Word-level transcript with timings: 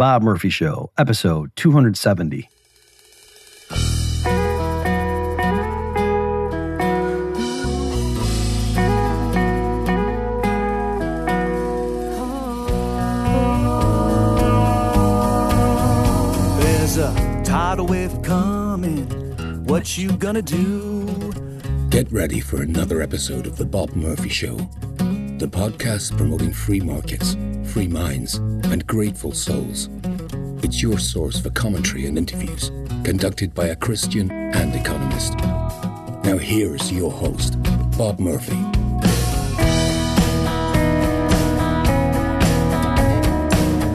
Bob 0.00 0.22
Murphy 0.22 0.48
Show, 0.48 0.90
episode 0.96 1.54
270. 1.56 2.48
There's 16.62 16.96
a 16.96 17.42
tidal 17.44 17.84
wave 17.86 18.22
coming. 18.22 19.04
What 19.66 19.98
you 19.98 20.16
gonna 20.16 20.40
do? 20.40 21.30
Get 21.90 22.10
ready 22.10 22.40
for 22.40 22.62
another 22.62 23.02
episode 23.02 23.46
of 23.46 23.58
The 23.58 23.66
Bob 23.66 23.94
Murphy 23.94 24.30
Show, 24.30 24.56
the 25.40 25.48
podcast 25.48 26.14
promoting 26.18 26.52
free 26.52 26.80
markets, 26.80 27.34
free 27.64 27.88
minds, 27.88 28.34
and 28.34 28.86
grateful 28.86 29.32
souls. 29.32 29.88
It's 30.62 30.82
your 30.82 30.98
source 30.98 31.40
for 31.40 31.48
commentary 31.48 32.04
and 32.04 32.18
interviews 32.18 32.70
conducted 33.04 33.54
by 33.54 33.68
a 33.68 33.76
Christian 33.76 34.30
and 34.30 34.74
economist. 34.74 35.38
Now, 36.24 36.36
here's 36.36 36.92
your 36.92 37.10
host, 37.10 37.56
Bob 37.96 38.20
Murphy. 38.20 38.54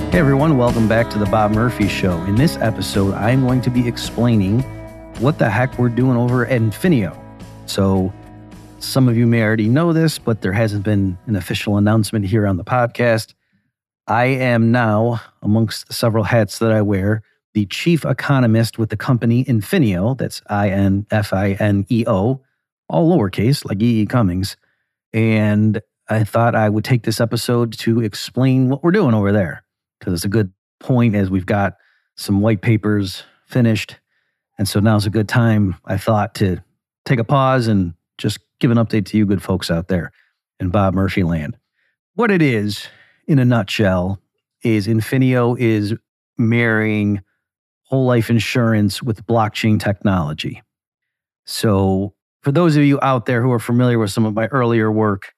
Hey 0.10 0.18
everyone, 0.18 0.58
welcome 0.58 0.88
back 0.88 1.12
to 1.12 1.20
the 1.20 1.28
Bob 1.28 1.52
Murphy 1.52 1.88
Show. 1.88 2.18
In 2.24 2.34
this 2.34 2.58
episode, 2.58 3.14
I'm 3.14 3.46
going 3.46 3.62
to 3.62 3.70
be 3.70 3.88
explaining 3.88 4.62
what 5.20 5.38
the 5.38 5.48
heck 5.48 5.78
we're 5.78 5.90
doing 5.90 6.18
over 6.18 6.48
at 6.48 6.60
Infineo. 6.60 7.16
So, 7.68 8.12
some 8.86 9.10
of 9.10 9.18
you 9.18 9.26
may 9.26 9.42
already 9.42 9.68
know 9.68 9.94
this, 9.94 10.20
but 10.20 10.42
there 10.42 10.54
hasn't 10.54 10.84
been 10.84 11.18
an 11.26 11.36
official 11.36 11.78
announcement 11.78 12.26
here 12.26 12.46
on 12.46 12.58
the 12.58 12.64
podcast. 12.64 13.34
I 14.08 14.26
am 14.26 14.72
now, 14.72 15.22
amongst 15.42 15.92
several 15.92 16.24
hats 16.24 16.60
that 16.60 16.72
I 16.72 16.82
wear, 16.82 17.24
the 17.54 17.66
chief 17.66 18.06
economist 18.06 18.78
with 18.78 18.90
the 18.90 18.98
company 18.98 19.44
Infineo. 19.46 20.18
That's 20.18 20.42
I 20.48 20.70
N 20.70 21.08
F 21.10 21.34
I 21.34 21.54
N 21.54 21.86
E 21.90 22.04
O, 22.06 22.42
all 22.88 23.10
lowercase, 23.10 23.66
like 23.66 23.82
E. 23.82 24.02
E. 24.02 24.06
Cummings. 24.06 24.56
And 25.14 25.82
I 26.08 26.24
thought 26.24 26.54
I 26.56 26.70
would 26.70 26.86
take 26.86 27.04
this 27.04 27.20
episode 27.20 27.74
to 27.80 28.02
explain 28.02 28.70
what 28.70 28.84
we're 28.84 28.92
doing 28.92 29.16
over 29.16 29.32
there 29.32 29.64
because 30.00 30.14
it's 30.14 30.26
a 30.26 30.30
good 30.30 30.54
point 30.80 31.16
as 31.16 31.30
we've 31.30 31.46
got 31.46 31.78
some 32.16 32.42
white 32.42 32.62
papers 32.62 33.24
finished. 33.48 33.98
And 34.58 34.68
so 34.68 34.80
now's 34.80 35.06
a 35.06 35.10
good 35.10 35.28
time, 35.28 35.76
I 35.86 35.98
thought, 35.98 36.36
to 36.36 36.64
take 37.06 37.20
a 37.20 37.24
pause 37.24 37.68
and 37.68 37.94
just 38.18 38.40
give 38.66 38.76
an 38.76 38.84
update 38.84 39.06
to 39.06 39.16
you 39.16 39.28
good 39.28 39.44
folks 39.44 39.70
out 39.70 39.90
there 39.90 40.12
in 40.60 40.70
Bob 40.70 40.96
Murphy 40.96 41.22
land. 41.22 41.56
What 42.16 42.32
it 42.32 42.42
is, 42.42 42.88
in 43.28 43.38
a 43.38 43.46
nutshell, 43.46 44.20
is 44.64 44.88
Infineo 44.88 45.56
is 45.60 45.94
marrying 46.40 47.22
whole 47.84 48.08
life 48.08 48.32
insurance 48.32 49.04
with 49.04 49.24
blockchain 49.28 49.80
technology. 49.80 50.64
So, 51.46 52.16
for 52.42 52.52
those 52.52 52.76
of 52.76 52.84
you 52.84 52.98
out 53.04 53.28
there 53.28 53.44
who 53.44 53.52
are 53.52 53.60
familiar 53.60 54.00
with 54.00 54.10
some 54.10 54.26
of 54.26 54.34
my 54.34 54.48
earlier 54.48 54.92
work 54.92 55.36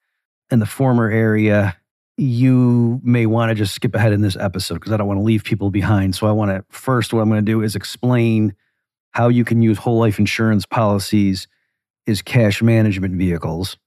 in 0.50 0.60
the 0.60 0.66
former 0.66 1.10
area, 1.10 1.76
you 2.16 3.02
may 3.04 3.26
want 3.26 3.50
to 3.50 3.56
just 3.56 3.76
skip 3.76 3.94
ahead 3.94 4.14
in 4.14 4.22
this 4.22 4.38
episode 4.38 4.76
because 4.76 4.94
I 4.94 4.98
don't 4.98 5.08
want 5.08 5.20
to 5.20 5.24
leave 5.24 5.44
people 5.44 5.70
behind. 5.70 6.16
So, 6.16 6.28
I 6.28 6.32
want 6.32 6.52
to 6.52 6.64
first, 6.70 7.12
what 7.12 7.20
I'm 7.20 7.28
going 7.28 7.46
to 7.46 7.52
do 7.52 7.62
is 7.62 7.76
explain 7.76 8.56
how 9.12 9.28
you 9.28 9.44
can 9.44 9.62
use 9.62 9.78
whole 9.78 10.00
life 10.00 10.18
insurance 10.18 10.66
policies 10.66 11.50
as 12.08 12.22
cash 12.22 12.62
management 12.62 13.16
vehicles. 13.16 13.78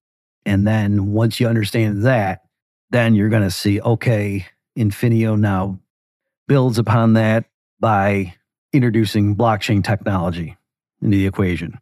And 0.46 0.66
then 0.66 1.12
once 1.12 1.40
you 1.40 1.48
understand 1.48 2.04
that, 2.04 2.42
then 2.90 3.14
you're 3.14 3.28
going 3.28 3.42
to 3.42 3.50
see, 3.50 3.80
okay, 3.80 4.46
Infineo 4.76 5.38
now 5.38 5.78
builds 6.48 6.78
upon 6.78 7.14
that 7.14 7.44
by 7.78 8.34
introducing 8.72 9.36
blockchain 9.36 9.82
technology 9.82 10.56
into 11.02 11.16
the 11.16 11.26
equation. 11.26 11.78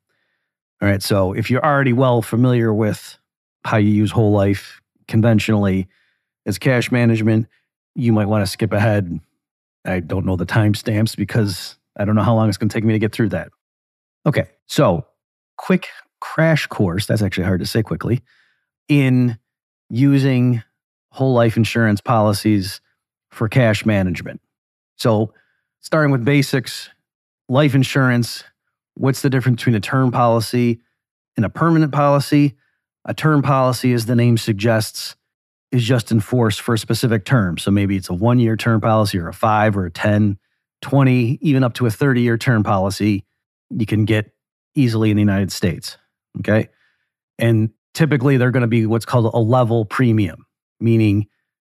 All 0.80 0.88
right. 0.88 1.02
So 1.02 1.32
if 1.32 1.50
you're 1.50 1.64
already 1.64 1.92
well 1.92 2.22
familiar 2.22 2.72
with 2.72 3.18
how 3.64 3.78
you 3.78 3.90
use 3.90 4.12
whole 4.12 4.32
life 4.32 4.80
conventionally 5.08 5.88
as 6.46 6.58
cash 6.58 6.92
management, 6.92 7.48
you 7.94 8.12
might 8.12 8.26
want 8.26 8.42
to 8.42 8.46
skip 8.46 8.72
ahead. 8.72 9.18
I 9.84 10.00
don't 10.00 10.24
know 10.24 10.36
the 10.36 10.46
timestamps 10.46 11.16
because 11.16 11.76
I 11.96 12.04
don't 12.04 12.14
know 12.14 12.22
how 12.22 12.34
long 12.34 12.48
it's 12.48 12.58
going 12.58 12.68
to 12.68 12.74
take 12.74 12.84
me 12.84 12.92
to 12.92 12.98
get 12.98 13.12
through 13.12 13.30
that. 13.30 13.48
Okay. 14.24 14.44
So, 14.66 15.06
quick 15.56 15.88
crash 16.20 16.66
course 16.66 17.06
that's 17.06 17.22
actually 17.22 17.44
hard 17.44 17.60
to 17.60 17.66
say 17.66 17.82
quickly 17.82 18.22
in 18.88 19.38
using 19.90 20.62
whole 21.10 21.32
life 21.32 21.56
insurance 21.56 22.00
policies 22.00 22.80
for 23.30 23.48
cash 23.48 23.86
management. 23.86 24.40
So, 24.96 25.32
starting 25.80 26.10
with 26.10 26.24
basics, 26.24 26.90
life 27.48 27.74
insurance, 27.74 28.44
what's 28.94 29.22
the 29.22 29.30
difference 29.30 29.60
between 29.60 29.76
a 29.76 29.80
term 29.80 30.10
policy 30.10 30.80
and 31.36 31.44
a 31.46 31.50
permanent 31.50 31.92
policy? 31.92 32.56
A 33.04 33.14
term 33.14 33.42
policy, 33.42 33.92
as 33.92 34.06
the 34.06 34.16
name 34.16 34.36
suggests, 34.36 35.16
is 35.70 35.84
just 35.84 36.10
in 36.10 36.20
force 36.20 36.58
for 36.58 36.74
a 36.74 36.78
specific 36.78 37.24
term. 37.24 37.56
So 37.56 37.70
maybe 37.70 37.96
it's 37.96 38.10
a 38.10 38.14
one 38.14 38.38
year 38.38 38.56
term 38.56 38.80
policy 38.80 39.18
or 39.18 39.28
a 39.28 39.34
five 39.34 39.76
or 39.76 39.86
a 39.86 39.90
10, 39.90 40.38
20, 40.82 41.38
even 41.40 41.64
up 41.64 41.74
to 41.74 41.86
a 41.86 41.90
30 41.90 42.22
year 42.22 42.36
term 42.36 42.62
policy 42.62 43.24
you 43.70 43.86
can 43.86 44.04
get 44.04 44.32
easily 44.74 45.10
in 45.10 45.16
the 45.16 45.22
United 45.22 45.52
States. 45.52 45.98
Okay. 46.40 46.68
And 47.38 47.70
typically 47.94 48.36
they're 48.36 48.50
going 48.50 48.62
to 48.62 48.66
be 48.66 48.86
what's 48.86 49.04
called 49.04 49.32
a 49.32 49.38
level 49.38 49.84
premium, 49.84 50.46
meaning 50.80 51.26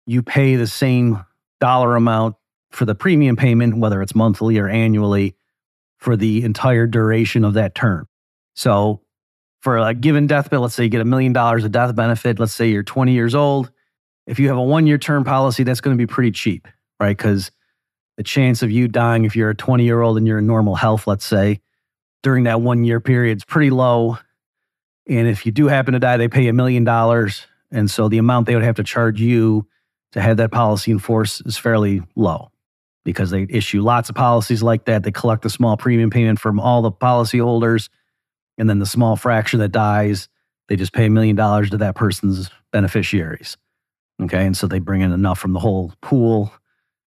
you 0.06 0.22
pay 0.22 0.56
the 0.56 0.66
same 0.66 1.24
dollar 1.60 1.96
amount 1.96 2.36
for 2.70 2.84
the 2.84 2.94
premium 2.94 3.36
payment, 3.36 3.76
whether 3.76 4.00
it's 4.02 4.14
monthly 4.14 4.58
or 4.58 4.68
annually, 4.68 5.34
for 5.98 6.16
the 6.16 6.44
entire 6.44 6.86
duration 6.86 7.44
of 7.44 7.54
that 7.54 7.74
term. 7.74 8.08
So, 8.54 9.02
for 9.60 9.76
a 9.76 9.92
given 9.92 10.26
death 10.26 10.48
bill, 10.48 10.62
let's 10.62 10.74
say 10.74 10.84
you 10.84 10.88
get 10.88 11.02
a 11.02 11.04
million 11.04 11.34
dollars 11.34 11.64
of 11.64 11.72
death 11.72 11.94
benefit. 11.94 12.38
Let's 12.38 12.54
say 12.54 12.70
you're 12.70 12.82
20 12.82 13.12
years 13.12 13.34
old. 13.34 13.70
If 14.26 14.38
you 14.38 14.48
have 14.48 14.56
a 14.56 14.62
one 14.62 14.86
year 14.86 14.96
term 14.96 15.22
policy, 15.22 15.64
that's 15.64 15.82
going 15.82 15.96
to 15.96 16.00
be 16.00 16.06
pretty 16.06 16.30
cheap, 16.30 16.66
right? 16.98 17.14
Because 17.16 17.50
the 18.16 18.22
chance 18.22 18.62
of 18.62 18.70
you 18.70 18.88
dying 18.88 19.24
if 19.24 19.36
you're 19.36 19.50
a 19.50 19.54
20 19.54 19.84
year 19.84 20.00
old 20.00 20.16
and 20.16 20.26
you're 20.26 20.38
in 20.38 20.46
normal 20.46 20.74
health, 20.74 21.06
let's 21.06 21.24
say, 21.24 21.60
during 22.22 22.44
that 22.44 22.60
one 22.60 22.84
year 22.84 23.00
period 23.00 23.38
is 23.38 23.44
pretty 23.44 23.70
low. 23.70 24.18
And 25.10 25.26
if 25.26 25.44
you 25.44 25.50
do 25.50 25.66
happen 25.66 25.92
to 25.92 25.98
die, 25.98 26.16
they 26.16 26.28
pay 26.28 26.46
a 26.46 26.52
million 26.52 26.84
dollars. 26.84 27.46
And 27.72 27.90
so 27.90 28.08
the 28.08 28.18
amount 28.18 28.46
they 28.46 28.54
would 28.54 28.64
have 28.64 28.76
to 28.76 28.84
charge 28.84 29.20
you 29.20 29.66
to 30.12 30.20
have 30.20 30.36
that 30.36 30.52
policy 30.52 30.92
in 30.92 31.00
force 31.00 31.40
is 31.42 31.58
fairly 31.58 32.00
low 32.14 32.52
because 33.04 33.30
they 33.30 33.44
issue 33.50 33.82
lots 33.82 34.08
of 34.08 34.14
policies 34.14 34.62
like 34.62 34.84
that. 34.84 35.02
They 35.02 35.10
collect 35.10 35.44
a 35.44 35.50
small 35.50 35.76
premium 35.76 36.10
payment 36.10 36.38
from 36.38 36.60
all 36.60 36.80
the 36.80 36.92
policyholders. 36.92 37.88
And 38.56 38.70
then 38.70 38.78
the 38.78 38.86
small 38.86 39.16
fraction 39.16 39.58
that 39.58 39.72
dies, 39.72 40.28
they 40.68 40.76
just 40.76 40.92
pay 40.92 41.06
a 41.06 41.10
million 41.10 41.34
dollars 41.34 41.70
to 41.70 41.78
that 41.78 41.96
person's 41.96 42.48
beneficiaries. 42.72 43.56
Okay. 44.22 44.46
And 44.46 44.56
so 44.56 44.68
they 44.68 44.78
bring 44.78 45.00
in 45.00 45.10
enough 45.10 45.40
from 45.40 45.54
the 45.54 45.60
whole 45.60 45.92
pool 46.02 46.52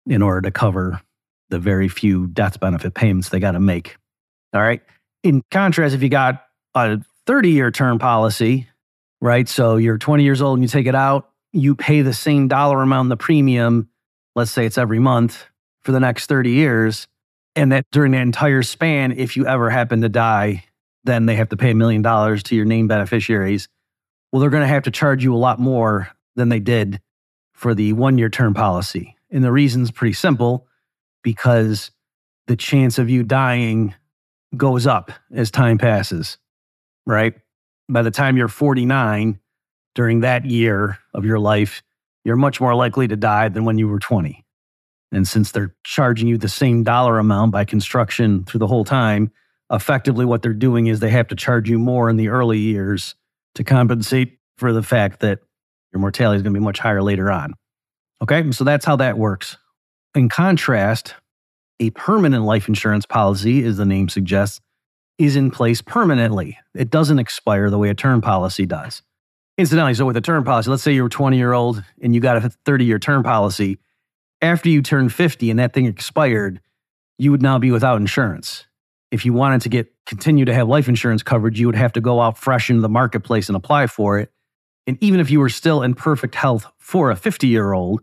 in 0.07 0.23
order 0.23 0.43
to 0.43 0.53
cover 0.53 1.01
the 1.51 1.59
very 1.59 1.89
few 1.89 2.29
death 2.29 2.61
benefit 2.61 2.95
payments 2.95 3.31
they 3.31 3.41
got 3.41 3.53
to 3.53 3.61
make. 3.61 3.97
All 4.55 4.61
right. 4.61 4.83
In 5.25 5.43
contrast, 5.51 5.97
if 5.97 6.03
you 6.03 6.09
got 6.09 6.45
a 6.77 7.01
30 7.29 7.51
year 7.51 7.71
term 7.71 7.99
policy, 7.99 8.67
right? 9.21 9.47
So 9.47 9.77
you're 9.77 9.99
20 9.99 10.25
years 10.25 10.41
old 10.41 10.59
and 10.59 10.65
you 10.65 10.69
take 10.69 10.87
it 10.87 10.95
out, 10.95 11.29
you 11.53 11.75
pay 11.75 12.01
the 12.01 12.15
same 12.15 12.49
dollar 12.49 12.81
amount 12.81 13.05
in 13.05 13.09
the 13.11 13.19
premium. 13.19 13.91
Let's 14.35 14.51
say 14.51 14.65
it's 14.65 14.79
every 14.79 14.99
month 14.99 15.45
for 15.83 15.93
the 15.93 16.01
next 16.01 16.25
30 16.27 16.53
years. 16.53 17.07
And 17.55 17.71
that 17.73 17.85
during 17.93 18.13
the 18.13 18.19
entire 18.19 18.63
span, 18.63 19.13
if 19.13 19.37
you 19.37 19.47
ever 19.47 19.69
happen 19.69 20.01
to 20.01 20.09
die, 20.09 20.65
then 21.05 21.27
they 21.27 21.37
have 21.37 21.51
to 21.51 21.57
pay 21.59 21.73
a 21.73 21.75
million 21.75 22.01
dollars 22.01 22.43
to 22.45 22.57
your 22.57 22.65
named 22.65 22.89
beneficiaries. 22.89 23.69
Well, 24.33 24.41
they're 24.41 24.49
going 24.49 24.63
to 24.63 24.67
have 24.67 24.85
to 24.85 24.91
charge 24.91 25.23
you 25.23 25.35
a 25.35 25.37
lot 25.37 25.59
more 25.59 26.09
than 26.35 26.49
they 26.49 26.61
did 26.61 26.99
for 27.53 27.75
the 27.75 27.93
one 27.93 28.17
year 28.17 28.31
term 28.31 28.55
policy. 28.55 29.17
And 29.31 29.45
the 29.45 29.53
reason's 29.53 29.91
pretty 29.91 30.15
simple 30.15 30.67
because 31.23 31.91
the 32.47 32.57
chance 32.57 32.99
of 32.99 33.11
you 33.11 33.23
dying 33.23 33.95
goes 34.57 34.87
up 34.87 35.13
as 35.31 35.51
time 35.51 35.77
passes, 35.77 36.39
right? 37.09 37.35
By 37.89 38.03
the 38.03 38.13
time 38.13 38.37
you're 38.37 38.47
49, 38.47 39.41
during 39.95 40.21
that 40.21 40.45
year 40.45 40.99
of 41.15 41.25
your 41.25 41.41
life, 41.41 41.83
you're 42.25 42.37
much 42.37 42.61
more 42.61 42.75
likely 42.75 43.09
to 43.09 43.17
die 43.17 43.49
than 43.49 43.65
when 43.65 43.79
you 43.79 43.89
were 43.89 43.99
20. 43.99 44.45
And 45.11 45.27
since 45.27 45.51
they're 45.51 45.75
charging 45.85 46.29
you 46.29 46.37
the 46.37 46.49
same 46.49 46.85
dollar 46.85 47.19
amount 47.19 47.51
by 47.51 47.65
construction 47.65 48.45
through 48.45 48.59
the 48.59 48.67
whole 48.67 48.85
time, 48.85 49.33
effectively 49.73 50.27
what 50.27 50.43
they're 50.43 50.53
doing 50.53 50.87
is 50.87 51.01
they 51.01 51.11
have 51.11 51.29
to 51.29 51.35
charge 51.35 51.69
you 51.69 51.79
more 51.79 52.11
in 52.11 52.17
the 52.17 52.29
early 52.29 52.59
years 52.59 53.15
to 53.55 53.65
compensate 53.65 54.39
for 54.59 54.73
the 54.73 54.83
fact 54.83 55.21
that 55.21 55.41
your 55.93 56.01
mortality 56.01 56.37
is 56.37 56.43
going 56.43 56.53
to 56.53 56.61
be 56.61 56.65
much 56.65 56.79
higher 56.79 57.03
later 57.03 57.31
on. 57.31 57.55
Okay, 58.23 58.51
so 58.53 58.65
that's 58.65 58.85
how 58.85 58.97
that 58.97 59.17
works. 59.17 59.57
In 60.15 60.29
contrast, 60.29 61.15
a 61.81 61.91
permanent 61.91 62.45
life 62.45 62.69
insurance 62.69 63.07
policy, 63.07 63.65
as 63.65 63.79
the 63.79 63.87
name 63.87 64.09
suggests, 64.09 64.61
is 65.19 65.37
in 65.37 65.51
place 65.51 65.83
permanently. 65.83 66.59
It 66.75 66.91
doesn't 66.91 67.19
expire 67.19 67.71
the 67.71 67.79
way 67.79 67.91
a 67.91 67.95
term 67.95 68.21
policy 68.21 68.67
does. 68.67 69.03
Incidentally, 69.59 69.95
so 69.95 70.07
with 70.07 70.17
a 70.17 70.21
term 70.21 70.45
policy, 70.45 70.71
let's 70.71 70.83
say 70.83 70.93
you're 70.93 71.09
20 71.09 71.37
year 71.37 71.53
old 71.53 71.83
and 72.01 72.15
you 72.15 72.21
got 72.21 72.37
a 72.37 72.49
30 72.65 72.85
year 72.85 72.99
term 72.99 73.25
policy, 73.25 73.79
after 74.41 74.69
you 74.69 74.83
turn 74.83 75.09
50 75.09 75.51
and 75.51 75.59
that 75.59 75.73
thing 75.73 75.87
expired, 75.87 76.61
you 77.19 77.33
would 77.33 77.43
now 77.43 77.59
be 77.59 77.73
without 77.73 78.01
insurance. 78.01 78.67
If 79.11 79.25
you 79.25 79.33
wanted 79.33 79.63
to 79.63 79.69
get 79.69 79.93
continue 80.07 80.45
to 80.45 80.55
have 80.55 80.69
life 80.69 80.89
insurance 80.89 81.23
coverage, 81.23 81.59
you 81.59 81.67
would 81.67 81.75
have 81.75 81.93
to 81.95 82.01
go 82.01 82.21
out 82.21 82.39
fresh 82.39 82.71
into 82.71 82.83
the 82.83 82.89
marketplace 82.89 83.49
and 83.49 83.57
apply 83.57 83.89
for 83.89 84.19
it. 84.19 84.31
And 84.87 84.97
even 85.03 85.19
if 85.19 85.31
you 85.31 85.41
were 85.41 85.49
still 85.49 85.83
in 85.83 85.95
perfect 85.95 86.35
health 86.35 86.67
for 86.79 87.11
a 87.11 87.17
50 87.17 87.49
year 87.49 87.73
old, 87.73 88.01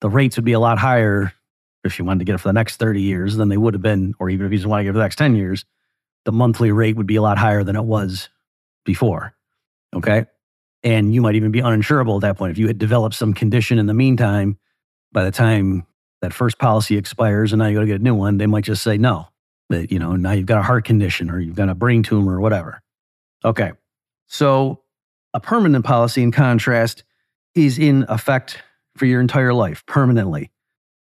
the 0.00 0.08
rates 0.08 0.36
would 0.36 0.44
be 0.44 0.52
a 0.52 0.60
lot 0.60 0.78
higher 0.78 1.32
if 1.84 1.98
you 1.98 2.04
wanted 2.04 2.20
to 2.20 2.24
get 2.24 2.34
it 2.34 2.38
for 2.38 2.48
the 2.48 2.52
next 2.52 2.76
30 2.76 3.00
years 3.00 3.36
than 3.36 3.48
they 3.48 3.56
would 3.56 3.74
have 3.74 3.82
been, 3.82 4.14
or 4.18 4.30
even 4.30 4.46
if 4.46 4.52
you 4.52 4.58
just 4.58 4.66
want 4.66 4.80
to 4.80 4.84
get 4.84 4.90
it 4.90 4.92
for 4.94 4.98
the 4.98 5.04
next 5.04 5.16
10 5.16 5.36
years, 5.36 5.64
the 6.26 6.32
monthly 6.32 6.72
rate 6.72 6.96
would 6.96 7.06
be 7.06 7.16
a 7.16 7.22
lot 7.22 7.38
higher 7.38 7.64
than 7.64 7.76
it 7.76 7.84
was 7.84 8.28
before. 8.84 9.34
Okay. 9.94 10.26
And 10.82 11.14
you 11.14 11.22
might 11.22 11.36
even 11.36 11.52
be 11.52 11.60
uninsurable 11.60 12.16
at 12.16 12.22
that 12.22 12.36
point. 12.36 12.50
If 12.50 12.58
you 12.58 12.66
had 12.66 12.78
developed 12.78 13.14
some 13.14 13.32
condition 13.32 13.78
in 13.78 13.86
the 13.86 13.94
meantime, 13.94 14.58
by 15.12 15.24
the 15.24 15.30
time 15.30 15.86
that 16.20 16.34
first 16.34 16.58
policy 16.58 16.96
expires 16.96 17.52
and 17.52 17.60
now 17.60 17.68
you 17.68 17.76
got 17.76 17.82
to 17.82 17.86
get 17.86 18.00
a 18.00 18.04
new 18.04 18.14
one, 18.14 18.38
they 18.38 18.46
might 18.46 18.64
just 18.64 18.82
say 18.82 18.98
no. 18.98 19.28
That, 19.70 19.90
you 19.90 19.98
know, 19.98 20.16
now 20.16 20.32
you've 20.32 20.46
got 20.46 20.58
a 20.58 20.62
heart 20.62 20.84
condition 20.84 21.30
or 21.30 21.40
you've 21.40 21.56
got 21.56 21.68
a 21.68 21.74
brain 21.74 22.02
tumor 22.02 22.36
or 22.36 22.40
whatever. 22.40 22.82
Okay. 23.44 23.72
So 24.26 24.82
a 25.32 25.40
permanent 25.40 25.84
policy, 25.84 26.22
in 26.22 26.32
contrast, 26.32 27.04
is 27.54 27.78
in 27.78 28.04
effect 28.08 28.62
for 28.96 29.06
your 29.06 29.20
entire 29.20 29.54
life 29.54 29.86
permanently. 29.86 30.50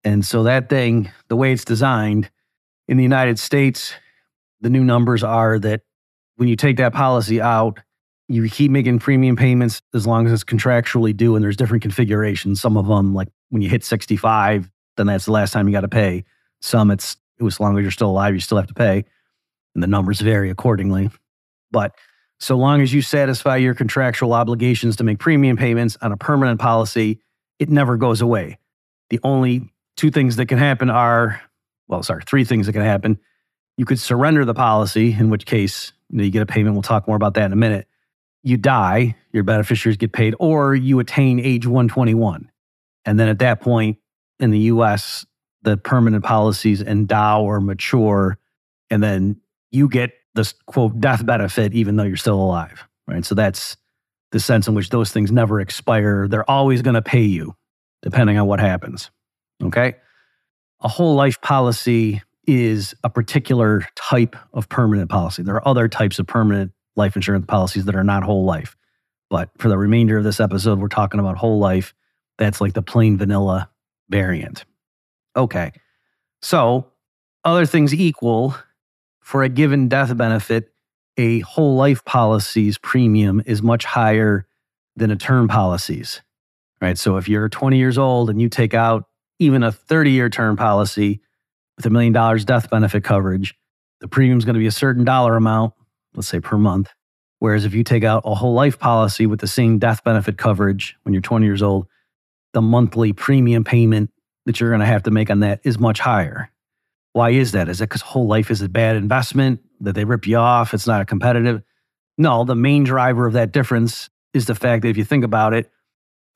And 0.02 0.24
so 0.24 0.42
that 0.42 0.68
thing, 0.68 1.10
the 1.28 1.36
way 1.36 1.52
it's 1.52 1.64
designed 1.64 2.30
in 2.88 2.98
the 2.98 3.02
United 3.02 3.38
States, 3.38 3.94
the 4.64 4.70
new 4.70 4.82
numbers 4.82 5.22
are 5.22 5.58
that 5.58 5.82
when 6.36 6.48
you 6.48 6.56
take 6.56 6.78
that 6.78 6.94
policy 6.94 7.38
out, 7.38 7.78
you 8.28 8.48
keep 8.48 8.70
making 8.70 8.98
premium 8.98 9.36
payments 9.36 9.82
as 9.92 10.06
long 10.06 10.26
as 10.26 10.32
it's 10.32 10.42
contractually 10.42 11.14
due. 11.14 11.36
And 11.36 11.44
there's 11.44 11.58
different 11.58 11.82
configurations. 11.82 12.62
Some 12.62 12.78
of 12.78 12.86
them, 12.86 13.12
like 13.12 13.28
when 13.50 13.60
you 13.60 13.68
hit 13.68 13.84
65, 13.84 14.70
then 14.96 15.06
that's 15.06 15.26
the 15.26 15.32
last 15.32 15.52
time 15.52 15.68
you 15.68 15.72
got 15.72 15.82
to 15.82 15.88
pay. 15.88 16.24
Some 16.62 16.90
it's 16.90 17.18
as 17.44 17.60
long 17.60 17.76
as 17.76 17.82
you're 17.82 17.90
still 17.90 18.08
alive, 18.08 18.32
you 18.32 18.40
still 18.40 18.56
have 18.56 18.66
to 18.68 18.74
pay. 18.74 19.04
And 19.74 19.82
the 19.82 19.86
numbers 19.86 20.22
vary 20.22 20.48
accordingly. 20.48 21.10
But 21.70 21.94
so 22.40 22.56
long 22.56 22.80
as 22.80 22.90
you 22.94 23.02
satisfy 23.02 23.56
your 23.56 23.74
contractual 23.74 24.32
obligations 24.32 24.96
to 24.96 25.04
make 25.04 25.18
premium 25.18 25.58
payments 25.58 25.98
on 26.00 26.10
a 26.10 26.16
permanent 26.16 26.58
policy, 26.58 27.20
it 27.58 27.68
never 27.68 27.98
goes 27.98 28.22
away. 28.22 28.58
The 29.10 29.20
only 29.22 29.70
two 29.98 30.10
things 30.10 30.36
that 30.36 30.46
can 30.46 30.56
happen 30.56 30.88
are 30.88 31.42
well, 31.86 32.02
sorry, 32.02 32.22
three 32.26 32.44
things 32.44 32.64
that 32.64 32.72
can 32.72 32.80
happen. 32.80 33.18
You 33.76 33.84
could 33.84 33.98
surrender 33.98 34.44
the 34.44 34.54
policy, 34.54 35.12
in 35.12 35.30
which 35.30 35.46
case 35.46 35.92
you, 36.10 36.18
know, 36.18 36.24
you 36.24 36.30
get 36.30 36.42
a 36.42 36.46
payment. 36.46 36.74
We'll 36.74 36.82
talk 36.82 37.06
more 37.06 37.16
about 37.16 37.34
that 37.34 37.46
in 37.46 37.52
a 37.52 37.56
minute. 37.56 37.88
You 38.42 38.56
die, 38.56 39.16
your 39.32 39.42
beneficiaries 39.42 39.96
get 39.96 40.12
paid, 40.12 40.34
or 40.38 40.74
you 40.74 41.00
attain 41.00 41.40
age 41.40 41.66
121. 41.66 42.50
And 43.04 43.18
then 43.18 43.28
at 43.28 43.38
that 43.40 43.60
point 43.60 43.98
in 44.38 44.50
the 44.50 44.58
US, 44.60 45.26
the 45.62 45.76
permanent 45.76 46.24
policies 46.24 46.82
endow 46.82 47.42
or 47.42 47.60
mature, 47.60 48.38
and 48.90 49.02
then 49.02 49.40
you 49.70 49.88
get 49.88 50.12
this 50.34 50.54
quote 50.66 51.00
death 51.00 51.24
benefit 51.24 51.72
even 51.72 51.96
though 51.96 52.04
you're 52.04 52.16
still 52.16 52.40
alive. 52.40 52.86
Right. 53.06 53.24
So 53.24 53.34
that's 53.34 53.76
the 54.32 54.40
sense 54.40 54.68
in 54.68 54.74
which 54.74 54.90
those 54.90 55.10
things 55.10 55.30
never 55.30 55.60
expire. 55.60 56.28
They're 56.28 56.48
always 56.50 56.82
going 56.82 56.94
to 56.94 57.02
pay 57.02 57.22
you 57.22 57.56
depending 58.02 58.38
on 58.38 58.46
what 58.46 58.60
happens. 58.60 59.10
Okay. 59.62 59.96
A 60.80 60.88
whole 60.88 61.14
life 61.14 61.40
policy 61.40 62.22
is 62.46 62.94
a 63.04 63.10
particular 63.10 63.86
type 63.94 64.36
of 64.52 64.68
permanent 64.68 65.10
policy. 65.10 65.42
There 65.42 65.54
are 65.56 65.68
other 65.68 65.88
types 65.88 66.18
of 66.18 66.26
permanent 66.26 66.72
life 66.96 67.16
insurance 67.16 67.46
policies 67.46 67.84
that 67.86 67.96
are 67.96 68.04
not 68.04 68.22
whole 68.22 68.44
life. 68.44 68.76
But 69.30 69.50
for 69.58 69.68
the 69.68 69.78
remainder 69.78 70.18
of 70.18 70.24
this 70.24 70.40
episode, 70.40 70.78
we're 70.78 70.88
talking 70.88 71.20
about 71.20 71.36
whole 71.36 71.58
life. 71.58 71.94
That's 72.38 72.60
like 72.60 72.74
the 72.74 72.82
plain 72.82 73.16
vanilla 73.16 73.70
variant. 74.08 74.64
Okay. 75.36 75.72
So, 76.42 76.86
other 77.44 77.66
things 77.66 77.94
equal, 77.94 78.54
for 79.20 79.42
a 79.42 79.48
given 79.48 79.88
death 79.88 80.16
benefit, 80.16 80.72
a 81.16 81.40
whole 81.40 81.76
life 81.76 82.04
policy's 82.04 82.78
premium 82.78 83.42
is 83.46 83.62
much 83.62 83.84
higher 83.84 84.46
than 84.96 85.10
a 85.10 85.16
term 85.16 85.48
policy's. 85.48 86.20
Right. 86.80 86.98
So, 86.98 87.16
if 87.16 87.28
you're 87.28 87.48
20 87.48 87.78
years 87.78 87.98
old 87.98 88.30
and 88.30 88.40
you 88.40 88.48
take 88.48 88.74
out 88.74 89.08
even 89.38 89.62
a 89.62 89.72
30 89.72 90.10
year 90.10 90.28
term 90.28 90.56
policy 90.56 91.20
with 91.76 91.86
a 91.86 91.90
million 91.90 92.12
dollars 92.12 92.44
death 92.44 92.70
benefit 92.70 93.04
coverage, 93.04 93.54
the 94.00 94.08
premium 94.08 94.38
is 94.38 94.44
going 94.44 94.54
to 94.54 94.60
be 94.60 94.66
a 94.66 94.72
certain 94.72 95.04
dollar 95.04 95.36
amount, 95.36 95.74
let's 96.14 96.28
say 96.28 96.40
per 96.40 96.58
month. 96.58 96.90
Whereas 97.38 97.64
if 97.64 97.74
you 97.74 97.84
take 97.84 98.04
out 98.04 98.22
a 98.24 98.34
whole 98.34 98.54
life 98.54 98.78
policy 98.78 99.26
with 99.26 99.40
the 99.40 99.46
same 99.46 99.78
death 99.78 100.02
benefit 100.04 100.38
coverage 100.38 100.96
when 101.02 101.12
you're 101.12 101.22
20 101.22 101.44
years 101.44 101.62
old, 101.62 101.86
the 102.52 102.62
monthly 102.62 103.12
premium 103.12 103.64
payment 103.64 104.10
that 104.46 104.60
you're 104.60 104.70
going 104.70 104.80
to 104.80 104.86
have 104.86 105.02
to 105.04 105.10
make 105.10 105.30
on 105.30 105.40
that 105.40 105.60
is 105.64 105.78
much 105.78 106.00
higher. 106.00 106.50
Why 107.12 107.30
is 107.30 107.52
that? 107.52 107.68
Is 107.68 107.80
it 107.80 107.88
because 107.88 108.02
whole 108.02 108.26
life 108.26 108.50
is 108.50 108.62
a 108.62 108.68
bad 108.68 108.96
investment 108.96 109.60
that 109.80 109.94
they 109.94 110.04
rip 110.04 110.26
you 110.26 110.36
off? 110.36 110.74
It's 110.74 110.86
not 110.86 111.00
a 111.00 111.04
competitive. 111.04 111.62
No, 112.16 112.44
the 112.44 112.54
main 112.54 112.84
driver 112.84 113.26
of 113.26 113.34
that 113.34 113.52
difference 113.52 114.08
is 114.32 114.46
the 114.46 114.54
fact 114.54 114.82
that 114.82 114.88
if 114.88 114.96
you 114.96 115.04
think 115.04 115.24
about 115.24 115.54
it, 115.54 115.70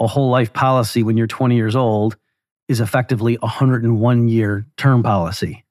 a 0.01 0.07
whole 0.07 0.31
life 0.31 0.53
policy 0.53 1.03
when 1.03 1.17
you're 1.17 1.27
20 1.27 1.57
years 1.57 1.75
old 1.75 2.17
is 2.69 2.81
effectively 2.81 3.37
a 3.37 3.47
101 3.47 4.29
year 4.29 4.67
term 4.77 5.03
policy. 5.03 5.65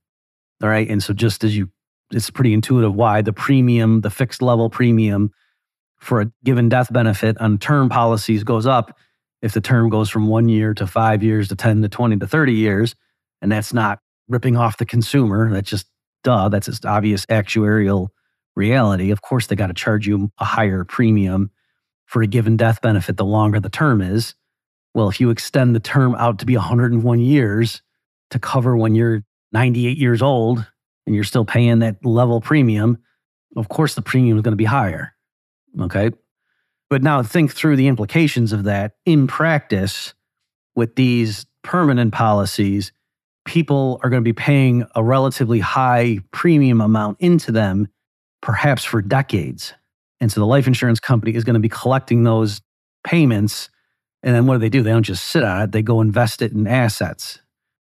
All 0.61 0.69
right. 0.69 0.89
And 0.89 1.01
so, 1.01 1.13
just 1.13 1.43
as 1.43 1.55
you, 1.55 1.69
it's 2.11 2.29
pretty 2.29 2.53
intuitive 2.53 2.95
why 2.95 3.21
the 3.21 3.33
premium, 3.33 4.01
the 4.01 4.09
fixed 4.09 4.41
level 4.41 4.69
premium 4.69 5.31
for 5.99 6.21
a 6.21 6.31
given 6.43 6.69
death 6.69 6.91
benefit 6.91 7.37
on 7.39 7.57
term 7.57 7.89
policies 7.89 8.43
goes 8.43 8.65
up 8.65 8.97
if 9.41 9.53
the 9.53 9.61
term 9.61 9.89
goes 9.89 10.09
from 10.09 10.27
one 10.27 10.49
year 10.49 10.73
to 10.73 10.87
five 10.87 11.23
years 11.23 11.47
to 11.49 11.55
10 11.55 11.81
to 11.81 11.89
20 11.89 12.17
to 12.17 12.27
30 12.27 12.53
years. 12.53 12.95
And 13.41 13.51
that's 13.51 13.73
not 13.73 13.99
ripping 14.27 14.57
off 14.57 14.77
the 14.77 14.85
consumer. 14.85 15.51
That's 15.51 15.69
just 15.69 15.87
duh. 16.23 16.49
That's 16.49 16.67
just 16.67 16.85
obvious 16.85 17.25
actuarial 17.27 18.09
reality. 18.55 19.11
Of 19.11 19.21
course, 19.21 19.47
they 19.47 19.55
got 19.55 19.67
to 19.67 19.73
charge 19.73 20.07
you 20.07 20.31
a 20.39 20.45
higher 20.45 20.83
premium 20.83 21.51
for 22.05 22.21
a 22.21 22.27
given 22.27 22.57
death 22.57 22.81
benefit 22.81 23.17
the 23.17 23.25
longer 23.25 23.59
the 23.59 23.69
term 23.69 24.01
is. 24.01 24.33
Well, 24.97 25.09
if 25.09 25.21
you 25.21 25.29
extend 25.29 25.75
the 25.75 25.79
term 25.79 26.15
out 26.15 26.39
to 26.39 26.45
be 26.47 26.55
101 26.55 27.19
years 27.19 27.83
to 28.31 28.39
cover 28.39 28.75
when 28.75 28.95
you're 28.95 29.23
98 29.51 29.95
years 29.95 30.23
old 30.23 30.65
and 31.05 31.13
you're 31.13 31.23
still 31.23 31.45
paying 31.45 31.77
that 31.79 32.03
level 32.03 32.41
premium, 32.41 32.97
of 33.55 33.69
course 33.69 33.93
the 33.93 34.01
premium 34.01 34.37
is 34.37 34.41
going 34.41 34.53
to 34.53 34.57
be 34.57 34.65
higher. 34.65 35.13
Okay. 35.79 36.09
But 36.89 37.03
now 37.03 37.21
think 37.21 37.53
through 37.53 37.75
the 37.75 37.85
implications 37.87 38.51
of 38.51 38.63
that 38.63 38.93
in 39.05 39.27
practice 39.27 40.15
with 40.75 40.95
these 40.95 41.45
permanent 41.61 42.11
policies. 42.11 42.91
People 43.45 43.99
are 44.01 44.09
going 44.09 44.23
to 44.23 44.27
be 44.27 44.33
paying 44.33 44.83
a 44.95 45.03
relatively 45.03 45.59
high 45.59 46.17
premium 46.31 46.81
amount 46.81 47.17
into 47.19 47.51
them, 47.51 47.87
perhaps 48.41 48.83
for 48.83 49.03
decades. 49.03 49.75
And 50.19 50.31
so 50.31 50.39
the 50.39 50.47
life 50.47 50.65
insurance 50.65 50.99
company 50.99 51.35
is 51.35 51.43
going 51.43 51.53
to 51.53 51.59
be 51.59 51.69
collecting 51.69 52.23
those 52.23 52.61
payments 53.03 53.69
and 54.23 54.35
then 54.35 54.45
what 54.45 54.55
do 54.55 54.59
they 54.59 54.69
do? 54.69 54.83
They 54.83 54.91
don't 54.91 55.03
just 55.03 55.25
sit 55.25 55.43
on 55.43 55.63
it, 55.63 55.71
they 55.71 55.81
go 55.81 56.01
invest 56.01 56.41
it 56.41 56.51
in 56.51 56.67
assets. 56.67 57.39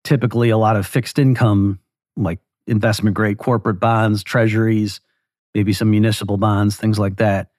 Typically, 0.05 0.51
a 0.51 0.59
lot 0.59 0.77
of 0.77 0.87
fixed 0.87 1.19
income, 1.19 1.79
like 2.17 2.39
investment 2.67 3.15
grade 3.15 3.39
corporate 3.39 3.81
bonds, 3.81 4.23
treasuries, 4.23 5.01
maybe 5.55 5.73
some 5.73 5.91
municipal 5.91 6.37
bonds, 6.37 6.77
things 6.77 6.99
like 6.99 7.17
that. 7.17 7.51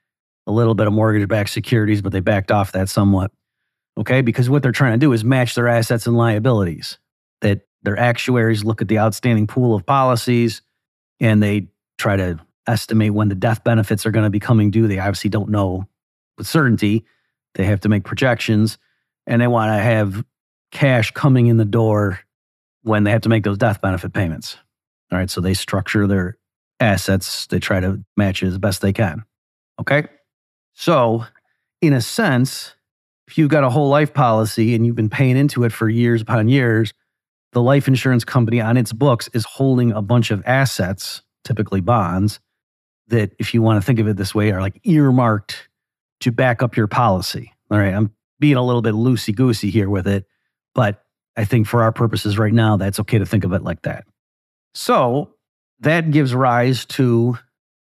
A 0.48 0.52
little 0.52 0.74
bit 0.74 0.88
of 0.88 0.94
mortgage 0.94 1.28
backed 1.28 1.52
securities, 1.52 2.02
but 2.02 2.12
they 2.12 2.20
backed 2.20 2.52
off 2.52 2.72
that 2.72 2.90
somewhat. 2.90 3.32
Okay. 3.98 4.22
Because 4.22 4.50
what 4.50 4.64
they're 4.64 4.72
trying 4.72 4.94
to 4.94 4.98
do 4.98 5.14
is 5.14 5.24
match 5.24 5.54
their 5.54 5.68
assets 5.68 6.08
and 6.08 6.18
liabilities. 6.18 6.98
That 7.42 7.68
their 7.84 7.98
actuaries 7.98 8.64
look 8.64 8.82
at 8.82 8.88
the 8.88 9.00
outstanding 9.00 9.48
pool 9.48 9.76
of 9.76 9.86
policies 9.86 10.62
and 11.20 11.42
they 11.42 11.68
try 11.98 12.16
to 12.16 12.40
estimate 12.68 13.14
when 13.14 13.30
the 13.30 13.36
death 13.36 13.64
benefits 13.64 14.06
are 14.06 14.12
going 14.12 14.24
to 14.24 14.30
be 14.30 14.40
coming 14.40 14.72
due. 14.72 14.88
They 14.88 15.00
obviously 15.00 15.30
don't 15.30 15.50
know 15.50 15.88
with 16.38 16.48
certainty 16.48 17.06
they 17.56 17.66
have 17.66 17.82
to 17.82 17.90
make 17.90 18.04
projections 18.04 18.78
and 19.28 19.42
they 19.42 19.48
want 19.48 19.70
to 19.70 19.82
have 19.82 20.24
cash 20.72 21.12
coming 21.12 21.48
in 21.48 21.58
the 21.58 21.66
door 21.66 22.20
when 22.84 23.04
they 23.04 23.12
have 23.12 23.22
to 23.22 23.30
make 23.30 23.44
those 23.44 23.58
death 23.58 23.82
benefit 23.82 24.14
payments. 24.14 24.58
All 25.12 25.18
right. 25.18 25.30
So 25.30 25.42
they 25.42 25.54
structure 25.54 26.08
their 26.08 26.38
assets, 26.80 27.46
they 27.48 27.60
try 27.60 27.80
to 27.80 28.04
match 28.18 28.42
it 28.42 28.48
as 28.48 28.58
best 28.58 28.82
they 28.82 28.94
can. 28.94 29.24
Okay. 29.80 30.06
So, 30.74 31.26
in 31.82 31.94
a 31.94 32.02
sense, 32.02 32.76
if 33.28 33.38
you've 33.38 33.50
got 33.50 33.64
a 33.64 33.70
whole 33.70 33.90
life 33.90 34.14
policy 34.14 34.74
and 34.76 34.86
you've 34.86 34.96
been 34.96 35.10
paying 35.10 35.38
into 35.38 35.64
it 35.64 35.72
for 35.72 35.90
years 35.90 36.22
upon 36.22 36.50
years, 36.50 36.94
the 37.54 37.62
life 37.62 37.88
insurance 37.88 38.24
company 38.24 38.62
on 38.62 38.78
its 38.78 38.94
books 38.94 39.30
is 39.34 39.46
holding 39.46 39.92
a 39.92 40.02
bunch 40.02 40.32
of 40.32 40.42
assets, 40.46 41.22
typically 41.44 41.82
bonds, 41.82 42.40
that, 43.08 43.34
if 43.40 43.54
you 43.54 43.62
want 43.62 43.82
to 43.82 43.86
think 43.86 44.00
of 44.00 44.08
it 44.08 44.18
this 44.18 44.34
way, 44.34 44.52
are 44.52 44.62
like 44.62 44.80
earmarked 44.86 45.68
to 46.22 46.32
back 46.32 46.64
up 46.64 46.76
your 46.76 46.88
policy. 46.88 47.54
All 47.70 47.78
right, 47.78 47.94
I'm 47.94 48.14
being 48.40 48.56
a 48.56 48.66
little 48.66 48.82
bit 48.82 48.94
loosey 48.94 49.36
goosey 49.36 49.70
here 49.70 49.90
with 49.90 50.08
it, 50.08 50.26
but 50.74 51.04
I 51.38 51.46
think 51.46 51.68
for 51.68 51.84
our 51.84 51.92
purposes 51.92 52.38
right 52.38 52.54
now, 52.54 52.78
that's 52.78 53.00
okay 53.02 53.18
to 53.18 53.26
think 53.26 53.44
of 53.44 53.54
it 53.54 53.64
like 53.64 53.84
that. 53.84 54.06
So 54.74 55.36
that 55.80 56.12
gives 56.12 56.34
rise 56.34 56.86
to 56.86 57.38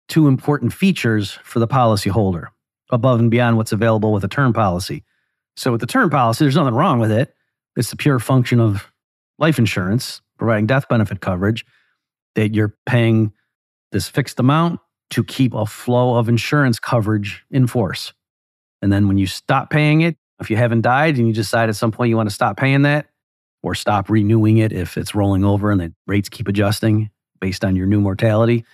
two 0.09 0.29
important 0.29 0.73
features 0.73 1.39
for 1.43 1.59
the 1.59 1.69
policyholder 1.69 2.47
above 2.91 3.21
and 3.21 3.31
beyond 3.31 3.57
what's 3.57 3.73
available 3.73 4.13
with 4.13 4.25
a 4.25 4.29
term 4.29 4.53
policy. 4.53 5.05
So 5.57 5.73
with 5.73 5.81
the 5.81 5.87
term 5.87 6.11
policy, 6.11 6.45
there's 6.45 6.57
nothing 6.57 6.75
wrong 6.75 6.99
with 6.99 7.11
it. 7.11 7.35
It's 7.77 7.91
the 7.91 7.97
pure 7.97 8.19
function 8.19 8.61
of 8.61 8.93
life 9.39 9.59
insurance, 9.59 10.21
providing 10.39 10.67
death 10.67 10.89
benefit 10.89 11.21
coverage, 11.21 11.65
that 12.35 12.55
you're 12.55 12.77
paying 12.87 13.33
this 13.93 14.09
fixed 14.09 14.39
amount 14.39 14.81
to 15.11 15.25
keep 15.25 15.55
a 15.55 15.67
flow 15.67 16.17
of 16.17 16.29
insurance 16.29 16.79
coverage 16.79 17.45
in 17.51 17.67
force. 17.67 18.13
And 18.83 18.93
then 18.93 19.09
when 19.09 19.17
you 19.17 19.27
stop 19.27 19.71
paying 19.71 20.03
it, 20.03 20.17
if 20.41 20.51
you 20.51 20.57
haven't 20.57 20.83
died 20.83 21.17
and 21.17 21.27
you 21.27 21.33
decide 21.33 21.69
at 21.69 21.77
some 21.77 21.93
point 21.93 22.11
you 22.11 22.17
want 22.17 22.29
to 22.29 22.35
stop 22.35 22.57
paying 22.57 22.83
that 22.83 23.07
or 23.63 23.75
stop 23.75 24.11
renewing 24.11 24.59
it 24.59 24.73
if 24.73 24.99
it's 24.99 25.15
rolling 25.15 25.45
over 25.45 25.71
and 25.71 25.81
the 25.81 25.95
rates 26.07 26.29
keep 26.29 26.49
adjusting 26.49 27.11
based 27.41 27.65
on 27.65 27.77
your 27.77 27.87
new 27.87 28.01
mortality, 28.01 28.65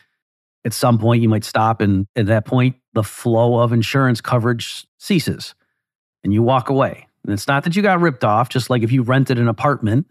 at 0.64 0.72
some 0.72 0.98
point 0.98 1.22
you 1.22 1.28
might 1.28 1.44
stop. 1.44 1.82
And 1.82 2.06
at 2.16 2.26
that 2.26 2.46
point, 2.46 2.76
the 2.94 3.02
flow 3.02 3.60
of 3.60 3.72
insurance 3.72 4.20
coverage 4.20 4.86
ceases 4.98 5.54
and 6.24 6.32
you 6.32 6.42
walk 6.42 6.70
away. 6.70 7.06
And 7.24 7.32
it's 7.32 7.46
not 7.46 7.64
that 7.64 7.76
you 7.76 7.82
got 7.82 8.00
ripped 8.00 8.24
off, 8.24 8.48
just 8.48 8.70
like 8.70 8.82
if 8.82 8.90
you 8.90 9.02
rented 9.02 9.38
an 9.38 9.48
apartment 9.48 10.06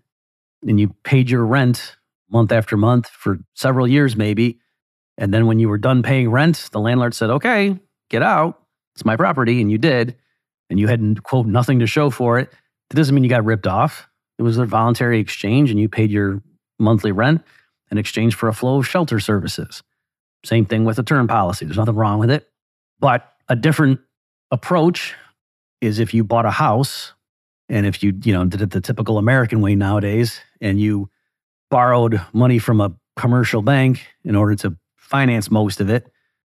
and 0.65 0.79
you 0.79 0.89
paid 1.03 1.29
your 1.29 1.45
rent 1.45 1.95
month 2.29 2.51
after 2.51 2.77
month 2.77 3.09
for 3.09 3.39
several 3.55 3.87
years, 3.87 4.15
maybe. 4.15 4.59
And 5.17 5.33
then 5.33 5.47
when 5.47 5.57
you 5.57 5.69
were 5.69 5.79
done 5.79 6.03
paying 6.03 6.29
rent, 6.29 6.69
the 6.71 6.79
landlord 6.79 7.15
said, 7.15 7.31
okay, 7.31 7.79
get 8.09 8.21
out. 8.21 8.61
It's 8.97 9.05
my 9.05 9.15
property. 9.15 9.61
And 9.61 9.69
you 9.69 9.77
did. 9.77 10.15
And 10.71 10.79
you 10.79 10.87
had, 10.87 11.21
quote, 11.21 11.45
nothing 11.45 11.79
to 11.79 11.87
show 11.87 12.09
for 12.09 12.39
it. 12.39 12.51
That 12.89 12.95
doesn't 12.95 13.13
mean 13.13 13.23
you 13.23 13.29
got 13.29 13.45
ripped 13.45 13.67
off. 13.67 14.09
It 14.39 14.41
was 14.41 14.57
a 14.57 14.65
voluntary 14.65 15.19
exchange 15.19 15.69
and 15.69 15.79
you 15.79 15.87
paid 15.87 16.09
your 16.09 16.41
monthly 16.79 17.11
rent 17.11 17.43
in 17.91 17.99
exchange 17.99 18.33
for 18.33 18.49
a 18.49 18.53
flow 18.53 18.79
of 18.79 18.87
shelter 18.87 19.19
services. 19.19 19.83
Same 20.43 20.65
thing 20.65 20.83
with 20.83 20.97
a 20.97 21.03
term 21.03 21.27
policy. 21.27 21.65
There's 21.65 21.77
nothing 21.77 21.95
wrong 21.95 22.17
with 22.17 22.31
it. 22.31 22.47
But 22.99 23.31
a 23.47 23.55
different 23.55 23.99
approach 24.49 25.13
is 25.79 25.99
if 25.99 26.13
you 26.13 26.23
bought 26.23 26.45
a 26.45 26.51
house 26.51 27.13
and 27.69 27.85
if 27.85 28.01
you, 28.01 28.19
you 28.23 28.33
know, 28.33 28.45
did 28.45 28.63
it 28.63 28.71
the 28.71 28.81
typical 28.81 29.19
American 29.19 29.61
way 29.61 29.75
nowadays 29.75 30.41
and 30.59 30.81
you 30.81 31.09
borrowed 31.69 32.19
money 32.33 32.57
from 32.57 32.81
a 32.81 32.95
commercial 33.15 33.61
bank 33.61 34.07
in 34.23 34.35
order 34.35 34.55
to 34.55 34.75
finance 34.95 35.51
most 35.51 35.79
of 35.79 35.89
it, 35.89 36.11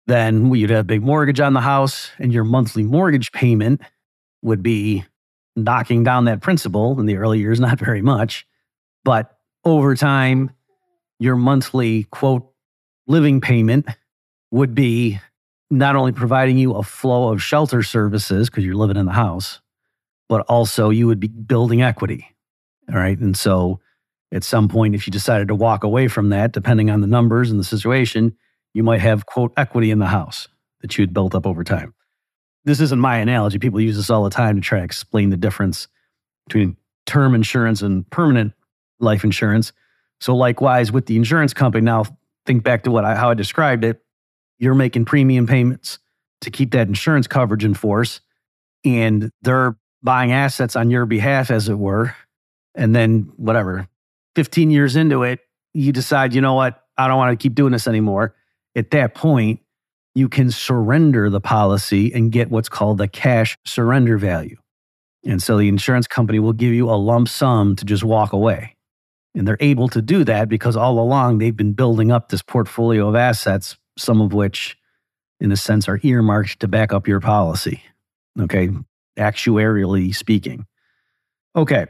then 0.07 0.53
you'd 0.53 0.69
have 0.69 0.79
a 0.79 0.83
big 0.83 1.03
mortgage 1.03 1.39
on 1.39 1.53
the 1.53 1.61
house 1.61 2.11
and 2.19 2.33
your 2.33 2.43
monthly 2.43 2.83
mortgage 2.83 3.31
payment 3.31 3.81
would 4.41 4.63
be 4.63 5.05
knocking 5.55 6.03
down 6.03 6.25
that 6.25 6.41
principal 6.41 6.99
in 6.99 7.05
the 7.05 7.17
early 7.17 7.39
years, 7.39 7.59
not 7.61 7.79
very 7.79 8.01
much. 8.01 8.45
But 9.03 9.37
over 9.63 9.95
time, 9.95 10.51
your 11.19 11.35
monthly 11.35 12.05
quote 12.05 12.51
living 13.07 13.41
payment 13.41 13.87
would 14.51 14.75
be 14.75 15.19
not 15.69 15.95
only 15.95 16.11
providing 16.11 16.57
you 16.57 16.73
a 16.73 16.83
flow 16.83 17.31
of 17.31 17.41
shelter 17.41 17.83
services 17.83 18.49
because 18.49 18.65
you're 18.65 18.75
living 18.75 18.97
in 18.97 19.05
the 19.05 19.11
house, 19.11 19.61
but 20.27 20.41
also 20.47 20.89
you 20.89 21.07
would 21.07 21.19
be 21.19 21.27
building 21.27 21.81
equity. 21.81 22.27
All 22.89 22.97
right. 22.97 23.17
And 23.17 23.37
so 23.37 23.79
at 24.33 24.43
some 24.43 24.67
point, 24.67 24.95
if 24.95 25.07
you 25.07 25.11
decided 25.11 25.47
to 25.47 25.55
walk 25.55 25.83
away 25.83 26.07
from 26.07 26.29
that, 26.29 26.51
depending 26.51 26.89
on 26.89 27.01
the 27.01 27.07
numbers 27.07 27.51
and 27.51 27.59
the 27.59 27.63
situation, 27.63 28.35
you 28.73 28.83
might 28.83 29.01
have, 29.01 29.25
quote, 29.25 29.53
equity 29.57 29.91
in 29.91 29.99
the 29.99 30.07
house 30.07 30.47
that 30.81 30.97
you 30.97 31.03
had 31.03 31.13
built 31.13 31.35
up 31.35 31.45
over 31.45 31.63
time. 31.63 31.93
This 32.63 32.79
isn't 32.79 32.99
my 32.99 33.17
analogy. 33.17 33.59
People 33.59 33.81
use 33.81 33.97
this 33.97 34.09
all 34.09 34.23
the 34.23 34.29
time 34.29 34.55
to 34.55 34.61
try 34.61 34.79
to 34.79 34.85
explain 34.85 35.29
the 35.29 35.37
difference 35.37 35.87
between 36.47 36.77
term 37.05 37.33
insurance 37.33 37.81
and 37.81 38.09
permanent 38.09 38.53
life 38.99 39.23
insurance. 39.23 39.73
So, 40.19 40.35
likewise, 40.35 40.91
with 40.91 41.07
the 41.07 41.15
insurance 41.15 41.53
company, 41.53 41.83
now 41.83 42.05
think 42.45 42.63
back 42.63 42.83
to 42.83 42.91
what 42.91 43.03
I, 43.03 43.15
how 43.15 43.31
I 43.31 43.33
described 43.33 43.83
it 43.83 44.01
you're 44.61 44.75
making 44.75 45.03
premium 45.05 45.47
payments 45.47 45.97
to 46.41 46.51
keep 46.51 46.71
that 46.71 46.87
insurance 46.87 47.25
coverage 47.25 47.65
in 47.65 47.73
force. 47.73 48.21
And 48.85 49.31
they're 49.41 49.75
buying 50.03 50.31
assets 50.31 50.75
on 50.75 50.91
your 50.91 51.07
behalf, 51.07 51.49
as 51.49 51.67
it 51.67 51.73
were. 51.73 52.15
And 52.75 52.95
then, 52.95 53.33
whatever, 53.35 53.87
15 54.35 54.69
years 54.69 54.95
into 54.95 55.23
it, 55.23 55.39
you 55.73 55.91
decide, 55.91 56.33
you 56.33 56.41
know 56.41 56.53
what, 56.53 56.83
I 56.95 57.07
don't 57.07 57.17
want 57.17 57.37
to 57.37 57.41
keep 57.41 57.55
doing 57.55 57.71
this 57.71 57.87
anymore. 57.87 58.35
At 58.75 58.91
that 58.91 59.15
point, 59.15 59.59
you 60.15 60.29
can 60.29 60.51
surrender 60.51 61.29
the 61.29 61.41
policy 61.41 62.13
and 62.13 62.31
get 62.31 62.49
what's 62.49 62.69
called 62.69 62.97
the 62.97 63.07
cash 63.07 63.57
surrender 63.65 64.17
value. 64.17 64.57
And 65.25 65.41
so 65.41 65.57
the 65.57 65.67
insurance 65.67 66.07
company 66.07 66.39
will 66.39 66.53
give 66.53 66.73
you 66.73 66.89
a 66.89 66.95
lump 66.95 67.29
sum 67.29 67.75
to 67.77 67.85
just 67.85 68.03
walk 68.03 68.33
away. 68.33 68.75
And 69.35 69.47
they're 69.47 69.57
able 69.59 69.87
to 69.89 70.01
do 70.01 70.23
that 70.25 70.49
because 70.49 70.75
all 70.75 70.99
along 70.99 71.37
they've 71.37 71.55
been 71.55 71.73
building 71.73 72.11
up 72.11 72.29
this 72.29 72.41
portfolio 72.41 73.07
of 73.07 73.15
assets 73.15 73.77
some 73.97 74.21
of 74.21 74.33
which, 74.33 74.77
in 75.39 75.51
a 75.51 75.57
sense, 75.57 75.87
are 75.87 75.99
earmarked 76.03 76.59
to 76.59 76.67
back 76.67 76.93
up 76.93 77.07
your 77.07 77.19
policy. 77.19 77.83
Okay, 78.39 78.69
actuarially 79.17 80.15
speaking. 80.15 80.65
Okay, 81.55 81.85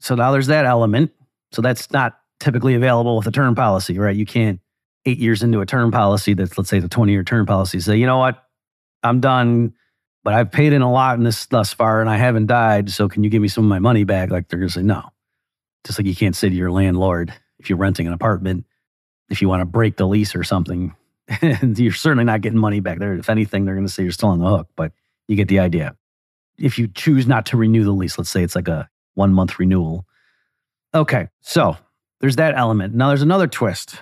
so 0.00 0.14
now 0.14 0.32
there's 0.32 0.46
that 0.46 0.64
element. 0.64 1.12
So 1.52 1.62
that's 1.62 1.90
not 1.90 2.18
typically 2.40 2.74
available 2.74 3.16
with 3.16 3.26
a 3.26 3.30
term 3.30 3.54
policy, 3.54 3.98
right? 3.98 4.16
You 4.16 4.26
can't, 4.26 4.60
eight 5.04 5.18
years 5.18 5.42
into 5.42 5.60
a 5.60 5.66
term 5.66 5.90
policy 5.90 6.34
that's, 6.34 6.56
let's 6.56 6.70
say, 6.70 6.78
the 6.78 6.88
20 6.88 7.12
year 7.12 7.24
term 7.24 7.46
policy, 7.46 7.80
say, 7.80 7.96
you 7.96 8.06
know 8.06 8.18
what, 8.18 8.42
I'm 9.02 9.20
done, 9.20 9.74
but 10.24 10.34
I've 10.34 10.52
paid 10.52 10.72
in 10.72 10.82
a 10.82 10.90
lot 10.90 11.18
in 11.18 11.24
this 11.24 11.46
thus 11.46 11.72
far 11.72 12.00
and 12.00 12.08
I 12.08 12.16
haven't 12.16 12.46
died. 12.46 12.90
So 12.90 13.08
can 13.08 13.24
you 13.24 13.30
give 13.30 13.42
me 13.42 13.48
some 13.48 13.64
of 13.64 13.68
my 13.68 13.80
money 13.80 14.04
back? 14.04 14.30
Like 14.30 14.48
they're 14.48 14.58
going 14.58 14.68
to 14.68 14.74
say, 14.74 14.82
no. 14.82 15.10
Just 15.84 15.98
like 15.98 16.06
you 16.06 16.14
can't 16.14 16.36
say 16.36 16.48
to 16.48 16.54
your 16.54 16.70
landlord, 16.70 17.32
if 17.58 17.68
you're 17.68 17.78
renting 17.78 18.06
an 18.06 18.12
apartment, 18.12 18.64
if 19.28 19.42
you 19.42 19.48
want 19.48 19.60
to 19.60 19.64
break 19.64 19.96
the 19.96 20.06
lease 20.06 20.36
or 20.36 20.44
something, 20.44 20.94
and 21.40 21.78
you're 21.78 21.92
certainly 21.92 22.24
not 22.24 22.40
getting 22.40 22.58
money 22.58 22.80
back 22.80 22.98
there. 22.98 23.14
If 23.14 23.30
anything, 23.30 23.64
they're 23.64 23.74
going 23.74 23.86
to 23.86 23.92
say 23.92 24.02
you're 24.02 24.12
still 24.12 24.28
on 24.28 24.38
the 24.38 24.48
hook, 24.48 24.68
but 24.76 24.92
you 25.26 25.36
get 25.36 25.48
the 25.48 25.58
idea. 25.58 25.96
If 26.58 26.78
you 26.78 26.86
choose 26.88 27.26
not 27.26 27.46
to 27.46 27.56
renew 27.56 27.84
the 27.84 27.92
lease, 27.92 28.18
let's 28.18 28.30
say 28.30 28.42
it's 28.42 28.54
like 28.54 28.68
a 28.68 28.88
one 29.14 29.32
month 29.32 29.58
renewal. 29.58 30.06
Okay, 30.94 31.28
so 31.40 31.76
there's 32.20 32.36
that 32.36 32.54
element. 32.56 32.94
Now 32.94 33.08
there's 33.08 33.22
another 33.22 33.46
twist. 33.46 33.96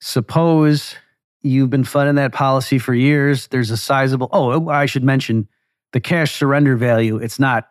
Suppose 0.00 0.96
you've 1.42 1.70
been 1.70 1.84
funding 1.84 2.16
that 2.16 2.32
policy 2.32 2.78
for 2.78 2.94
years. 2.94 3.48
There's 3.48 3.70
a 3.70 3.76
sizable, 3.76 4.28
oh, 4.32 4.52
oh, 4.52 4.68
I 4.68 4.86
should 4.86 5.04
mention 5.04 5.48
the 5.92 6.00
cash 6.00 6.34
surrender 6.34 6.76
value. 6.76 7.16
It's 7.16 7.38
not 7.38 7.68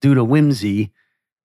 due 0.00 0.14
to 0.14 0.24
whimsy. 0.24 0.92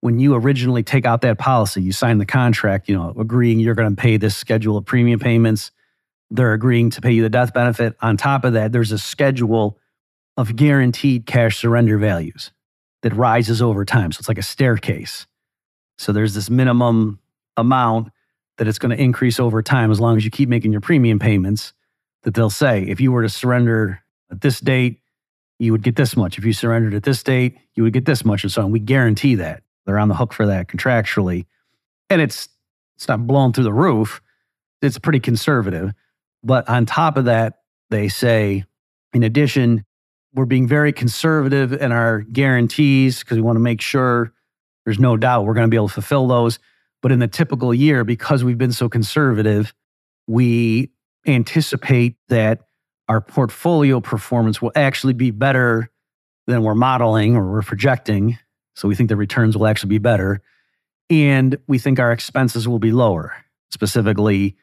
When 0.01 0.19
you 0.19 0.35
originally 0.35 0.83
take 0.83 1.05
out 1.05 1.21
that 1.21 1.37
policy, 1.37 1.81
you 1.81 1.93
sign 1.93 2.17
the 2.17 2.25
contract, 2.25 2.89
you 2.89 2.95
know, 2.95 3.13
agreeing 3.17 3.59
you're 3.59 3.75
going 3.75 3.95
to 3.95 4.01
pay 4.01 4.17
this 4.17 4.35
schedule 4.35 4.77
of 4.77 4.85
premium 4.85 5.19
payments 5.19 5.71
they're 6.33 6.53
agreeing 6.53 6.89
to 6.89 7.01
pay 7.01 7.11
you 7.11 7.21
the 7.21 7.29
death 7.29 7.53
benefit. 7.53 7.95
On 8.01 8.17
top 8.17 8.43
of 8.43 8.53
that, 8.53 8.71
there's 8.71 8.91
a 8.91 8.97
schedule 8.97 9.77
of 10.35 10.55
guaranteed 10.55 11.27
cash 11.27 11.59
surrender 11.59 11.99
values 11.99 12.51
that 13.03 13.13
rises 13.13 13.61
over 13.61 13.85
time. 13.85 14.11
So 14.11 14.19
it's 14.19 14.27
like 14.27 14.39
a 14.39 14.43
staircase. 14.43 15.27
So 15.99 16.11
there's 16.11 16.33
this 16.33 16.49
minimum 16.49 17.19
amount 17.55 18.11
that 18.57 18.67
it's 18.67 18.79
going 18.79 18.95
to 18.95 19.01
increase 19.01 19.39
over 19.39 19.61
time 19.61 19.91
as 19.91 19.99
long 19.99 20.17
as 20.17 20.25
you 20.25 20.31
keep 20.31 20.49
making 20.49 20.71
your 20.71 20.81
premium 20.81 21.19
payments. 21.19 21.73
That 22.23 22.33
they'll 22.33 22.49
say, 22.49 22.83
if 22.83 23.01
you 23.01 23.11
were 23.11 23.23
to 23.23 23.29
surrender 23.29 24.01
at 24.31 24.41
this 24.41 24.61
date, 24.61 25.01
you 25.59 25.71
would 25.71 25.83
get 25.83 25.95
this 25.95 26.15
much. 26.15 26.37
If 26.37 26.45
you 26.45 26.53
surrendered 26.53 26.93
at 26.93 27.03
this 27.03 27.21
date, 27.21 27.57
you 27.75 27.83
would 27.83 27.93
get 27.93 28.05
this 28.05 28.23
much, 28.23 28.43
and 28.43 28.51
so 28.51 28.63
on. 28.63 28.71
We 28.71 28.79
guarantee 28.79 29.35
that. 29.35 29.63
They're 29.85 29.99
on 29.99 30.07
the 30.07 30.15
hook 30.15 30.31
for 30.31 30.45
that 30.47 30.67
contractually. 30.67 31.45
And 32.09 32.21
it's 32.21 32.47
it's 32.95 33.07
not 33.07 33.27
blown 33.27 33.53
through 33.53 33.65
the 33.65 33.73
roof. 33.73 34.21
It's 34.81 34.97
pretty 34.99 35.19
conservative. 35.19 35.93
But 36.43 36.67
on 36.69 36.85
top 36.85 37.17
of 37.17 37.25
that, 37.25 37.59
they 37.89 38.07
say, 38.07 38.65
in 39.13 39.23
addition, 39.23 39.85
we're 40.33 40.45
being 40.45 40.67
very 40.67 40.91
conservative 40.93 41.73
in 41.73 41.91
our 41.91 42.21
guarantees 42.21 43.19
because 43.19 43.37
we 43.37 43.41
want 43.41 43.55
to 43.55 43.61
make 43.61 43.81
sure 43.81 44.33
there's 44.85 44.99
no 44.99 45.15
doubt 45.15 45.45
we're 45.45 45.53
going 45.53 45.67
to 45.67 45.71
be 45.71 45.77
able 45.77 45.87
to 45.87 45.93
fulfill 45.93 46.27
those. 46.27 46.59
But 47.03 47.11
in 47.11 47.19
the 47.19 47.27
typical 47.27 47.73
year, 47.73 48.03
because 48.03 48.43
we've 48.43 48.57
been 48.57 48.71
so 48.71 48.89
conservative, 48.89 49.73
we 50.25 50.89
anticipate 51.27 52.15
that 52.29 52.61
our 53.09 53.19
portfolio 53.19 53.99
performance 53.99 54.61
will 54.61 54.71
actually 54.73 55.13
be 55.13 55.29
better 55.29 55.91
than 56.47 56.63
we're 56.63 56.75
modeling 56.75 57.35
or 57.35 57.51
we're 57.51 57.61
projecting. 57.61 58.39
So 58.75 58.87
we 58.87 58.95
think 58.95 59.09
the 59.09 59.17
returns 59.17 59.57
will 59.57 59.67
actually 59.67 59.89
be 59.89 59.97
better. 59.97 60.41
And 61.09 61.57
we 61.67 61.77
think 61.77 61.99
our 61.99 62.13
expenses 62.13 62.67
will 62.67 62.79
be 62.79 62.91
lower. 62.91 63.35
Specifically, 63.71 64.55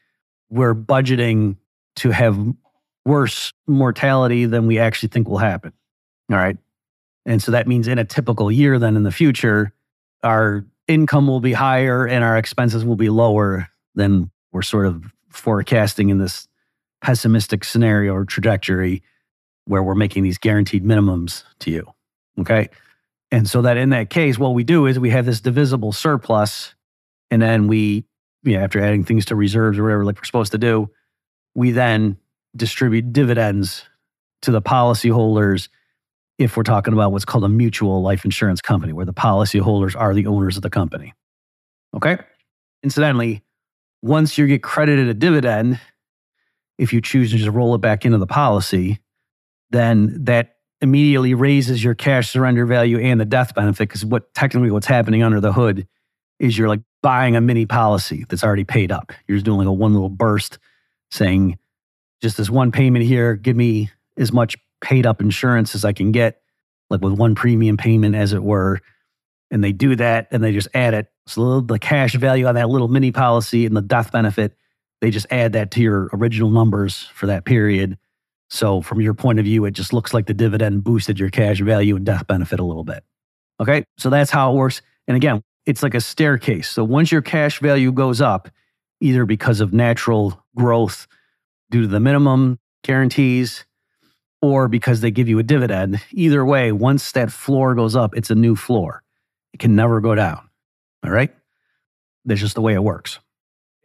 we're 0.49 0.75
budgeting 0.75 1.57
to 1.97 2.11
have 2.11 2.39
worse 3.05 3.53
mortality 3.67 4.47
than 4.47 4.67
we 4.67 4.79
actually 4.79 5.11
think 5.11 5.29
will 5.29 5.39
happen. 5.39 5.75
All 6.31 6.39
right. 6.39 6.57
And 7.27 7.43
so 7.43 7.53
that 7.53 7.69
means 7.69 7.87
in 7.87 7.99
a 7.99 8.05
typical 8.05 8.51
year, 8.51 8.79
then 8.79 8.97
in 8.97 9.03
the 9.03 9.13
future, 9.13 9.75
our 10.23 10.65
income 10.91 11.27
will 11.29 11.41
be 11.41 11.53
higher 11.53 12.07
and 12.07 12.25
our 12.25 12.37
expenses 12.37 12.85
will 12.85 12.97
be 12.97 13.09
lower 13.09 13.69
than 13.95 14.31
we're 14.53 14.63
sort 14.63 14.87
of 14.87 15.05
forecasting 15.31 16.09
in 16.09 16.19
this 16.19 16.49
pessimistic 17.01 17.65
scenario 17.65 18.13
or 18.13 18.25
trajectory 18.25 19.03
where 19.67 19.83
we're 19.83 19.95
making 19.95 20.25
these 20.25 20.37
guaranteed 20.37 20.85
minimums 20.85 21.45
to 21.61 21.71
you. 21.71 21.87
Okay. 22.41 22.69
And 23.31 23.49
so 23.49 23.63
that 23.63 23.77
in 23.77 23.91
that 23.91 24.11
case, 24.11 24.39
what 24.39 24.55
we 24.55 24.65
do 24.65 24.87
is 24.87 24.99
we 24.99 25.11
have 25.11 25.25
this 25.27 25.41
divisible 25.41 25.93
surplus, 25.93 26.75
and 27.31 27.41
then 27.41 27.69
we, 27.69 28.05
you 28.43 28.57
know, 28.57 28.65
after 28.65 28.81
adding 28.81 29.05
things 29.05 29.27
to 29.27 29.37
reserves 29.37 29.79
or 29.79 29.85
whatever, 29.85 30.05
like 30.05 30.17
we're 30.17 30.25
supposed 30.25 30.53
to 30.53 30.59
do, 30.59 30.91
we 31.55 31.71
then 31.71 32.17
distribute 32.57 33.13
dividends 33.13 33.85
to 34.43 34.51
the 34.51 34.61
policyholders 34.61 35.69
if 36.41 36.57
we're 36.57 36.63
talking 36.63 36.95
about 36.95 37.13
what's 37.13 37.27
called 37.27 37.45
a 37.45 37.49
mutual 37.49 38.01
life 38.01 38.25
insurance 38.25 38.63
company, 38.63 38.95
where 38.95 39.05
the 39.05 39.13
policyholders 39.13 39.95
are 39.95 40.15
the 40.15 40.27
owners 40.27 40.57
of 40.57 40.63
the 40.63 40.71
company. 40.71 41.13
Okay? 41.95 42.17
Incidentally, 42.83 43.43
once 44.01 44.39
you 44.39 44.47
get 44.47 44.63
credited 44.63 45.07
a 45.09 45.15
dividend, 45.15 45.79
if 46.79 46.95
you 46.95 47.03
choose 47.03 47.31
to 47.33 47.37
just 47.37 47.51
roll 47.51 47.75
it 47.75 47.83
back 47.83 48.07
into 48.07 48.17
the 48.17 48.27
policy, 48.27 49.01
then 49.69 50.25
that 50.25 50.57
immediately 50.81 51.35
raises 51.35 51.85
your 51.85 51.95
cash 51.95 52.31
surrender 52.31 52.65
value 52.65 52.99
and 52.99 53.21
the 53.21 53.27
death 53.27 53.55
benefit. 53.55 53.87
Because 53.87 54.07
what 54.07 54.33
technically 54.33 54.71
what's 54.71 54.87
happening 54.87 55.23
under 55.23 55.41
the 55.41 55.53
hood 55.53 55.87
is 56.39 56.57
you're 56.57 56.69
like 56.69 56.81
buying 57.03 57.37
a 57.37 57.41
mini 57.43 57.67
policy 57.67 58.25
that's 58.31 58.43
already 58.43 58.65
paid 58.65 58.91
up. 58.91 59.13
You're 59.29 59.37
just 59.37 59.45
doing 59.45 59.59
like 59.59 59.69
a 59.69 59.73
one 59.73 59.93
little 59.93 60.09
burst 60.09 60.59
saying, 61.11 61.59
just 62.23 62.39
this 62.39 62.49
one 62.49 62.73
payment 62.73 63.05
here, 63.05 63.37
give 63.37 63.57
me 63.57 63.91
as 64.17 64.33
much 64.33 64.57
paid 64.81 65.07
up 65.07 65.21
insurance 65.21 65.75
as 65.75 65.85
I 65.85 65.93
can 65.93 66.13
get, 66.13 66.43
like 66.89 67.01
with 67.01 67.15
one 67.15 67.35
premium 67.35 67.77
payment, 67.77 68.15
as 68.15 68.33
it 68.33 68.43
were. 68.43 68.81
And 69.51 69.65
they 69.65 69.73
do 69.73 69.97
that 69.97 70.29
and 70.31 70.43
they 70.43 70.53
just 70.53 70.69
add 70.75 70.95
it. 70.95 71.11
So 71.27 71.61
the 71.61 71.79
cash 71.79 72.15
value 72.15 72.47
on 72.47 72.55
that 72.55 72.69
little 72.69 72.89
mini 72.89 73.13
policy 73.13 73.67
and 73.67 73.77
the 73.77 73.83
death 73.83 74.13
benefit, 74.13 74.57
they 75.01 75.11
just 75.11 75.27
add 75.31 75.53
that 75.55 75.71
to 75.73 75.81
your 75.81 76.09
original 76.13 76.51
numbers 76.51 77.09
for 77.15 77.27
that 77.27 77.45
period. 77.45 77.99
So 78.49 78.81
from 78.81 79.01
your 79.01 79.15
point 79.15 79.39
of 79.39 79.45
view, 79.45 79.65
it 79.65 79.73
just 79.73 79.93
looks 79.93 80.13
like 80.13 80.27
the 80.27 80.35
dividend 80.35 80.85
boosted 80.85 81.19
your 81.19 81.31
cash 81.31 81.61
value 81.61 81.97
and 81.97 82.05
death 82.05 82.27
benefit 82.27 82.61
a 82.61 82.65
little 82.65 82.85
bit. 82.85 83.05
Okay. 83.61 83.85
So 83.99 84.11
that's 84.11 84.31
how 84.31 84.53
it 84.53 84.57
works. 84.57 84.83
And 85.07 85.17
again, 85.17 85.43
it's 85.67 85.83
like 85.83 85.95
a 85.95 86.01
staircase. 86.01 86.69
So 86.69 86.83
once 86.83 87.13
your 87.13 87.23
cash 87.23 87.61
value 87.61 87.93
goes 87.93 88.21
up, 88.21 88.49
either 89.01 89.25
because 89.25 89.61
of 89.61 89.73
natural 89.73 90.45
growth 90.57 91.07
due 91.71 91.83
to 91.83 91.87
the 91.87 92.01
minimum 92.01 92.59
guarantees 92.83 93.65
or 94.43 94.69
because 94.69 95.01
they 95.01 95.11
give 95.11 95.29
you 95.29 95.39
a 95.39 95.43
dividend, 95.43 96.01
either 96.13 96.45
way, 96.45 96.73
once 96.73 97.13
that 97.13 97.31
floor 97.31 97.75
goes 97.75 97.95
up, 97.95 98.17
it's 98.17 98.31
a 98.31 98.35
new 98.35 98.57
floor. 98.57 99.03
It 99.53 99.61
can 99.61 99.75
never 99.75 100.01
go 100.01 100.15
down. 100.15 100.49
All 101.05 101.11
right. 101.11 101.35
That's 102.25 102.41
just 102.41 102.55
the 102.55 102.61
way 102.61 102.75
it 102.75 102.83
works. 102.83 103.19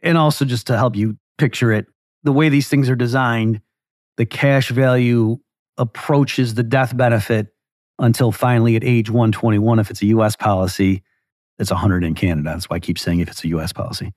And 0.02 0.16
also, 0.18 0.44
just 0.44 0.66
to 0.68 0.76
help 0.76 0.96
you 0.96 1.16
picture 1.38 1.72
it, 1.72 1.86
the 2.22 2.32
way 2.32 2.48
these 2.48 2.68
things 2.68 2.88
are 2.88 2.96
designed, 2.96 3.60
the 4.16 4.26
cash 4.26 4.70
value 4.70 5.38
approaches 5.78 6.54
the 6.54 6.62
death 6.62 6.96
benefit 6.96 7.48
until 7.98 8.32
finally 8.32 8.76
at 8.76 8.84
age 8.84 9.10
121, 9.10 9.78
if 9.78 9.90
it's 9.90 10.02
a 10.02 10.06
US 10.06 10.36
policy, 10.36 11.02
it's 11.58 11.70
100 11.70 12.04
in 12.04 12.14
Canada. 12.14 12.50
That's 12.50 12.68
why 12.68 12.76
I 12.76 12.80
keep 12.80 12.98
saying 12.98 13.20
if 13.20 13.28
it's 13.28 13.44
a 13.44 13.48
US 13.48 13.72
policy. 13.72 14.12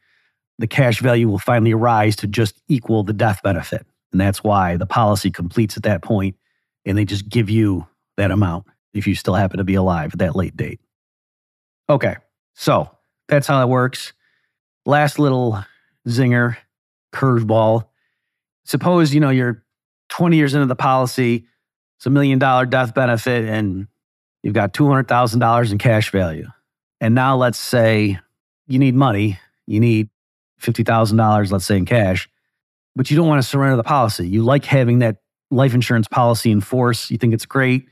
The 0.57 0.67
cash 0.67 0.99
value 0.99 1.29
will 1.29 1.39
finally 1.39 1.73
rise 1.73 2.17
to 2.17 2.27
just 2.27 2.61
equal 2.67 3.03
the 3.03 3.13
death 3.13 3.41
benefit. 3.43 3.85
And 4.11 4.19
that's 4.19 4.43
why 4.43 4.77
the 4.77 4.85
policy 4.85 5.31
completes 5.31 5.77
at 5.77 5.83
that 5.83 6.01
point 6.01 6.35
and 6.85 6.97
they 6.97 7.05
just 7.05 7.29
give 7.29 7.49
you 7.49 7.87
that 8.17 8.31
amount 8.31 8.65
if 8.93 9.05
you 9.07 9.15
still 9.15 9.35
happen 9.35 9.57
to 9.57 9.63
be 9.63 9.75
alive 9.75 10.13
at 10.13 10.19
that 10.19 10.35
late 10.35 10.57
date. 10.57 10.79
Okay, 11.89 12.15
so 12.55 12.89
that's 13.27 13.47
how 13.47 13.61
it 13.61 13.69
works. 13.69 14.13
Last 14.85 15.19
little 15.19 15.63
zinger, 16.07 16.57
curveball. 17.13 17.87
Suppose, 18.65 19.13
you 19.13 19.19
know, 19.19 19.29
you're 19.29 19.63
20 20.09 20.37
years 20.37 20.53
into 20.53 20.65
the 20.65 20.75
policy, 20.75 21.45
it's 21.97 22.05
a 22.05 22.09
million 22.09 22.39
dollar 22.39 22.65
death 22.65 22.93
benefit, 22.93 23.45
and 23.45 23.87
you've 24.43 24.53
got 24.53 24.73
$200,000 24.73 25.71
in 25.71 25.77
cash 25.77 26.11
value. 26.11 26.47
And 27.01 27.15
now 27.15 27.35
let's 27.37 27.59
say 27.59 28.19
you 28.67 28.79
need 28.79 28.95
money, 28.95 29.39
you 29.67 29.79
need 29.79 30.09
$50,000, 30.61 31.51
let's 31.51 31.65
say 31.65 31.77
in 31.77 31.85
cash, 31.85 32.29
but 32.99 33.09
you 33.09 33.15
don't 33.15 33.29
want 33.29 33.41
to 33.41 33.47
surrender 33.47 33.77
the 33.77 33.83
policy. 33.83 34.27
You 34.27 34.43
like 34.43 34.65
having 34.65 34.99
that 34.99 35.21
life 35.51 35.73
insurance 35.73 36.05
policy 36.09 36.51
in 36.51 36.59
force. 36.59 37.09
You 37.09 37.17
think 37.17 37.33
it's 37.33 37.45
great. 37.45 37.87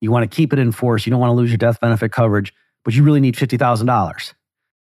You 0.00 0.10
want 0.10 0.28
to 0.28 0.36
keep 0.36 0.52
it 0.52 0.58
in 0.58 0.72
force. 0.72 1.06
You 1.06 1.12
don't 1.12 1.20
want 1.20 1.30
to 1.30 1.34
lose 1.34 1.50
your 1.50 1.58
death 1.58 1.80
benefit 1.80 2.10
coverage, 2.10 2.52
but 2.84 2.92
you 2.92 3.04
really 3.04 3.20
need 3.20 3.36
$50,000. 3.36 4.34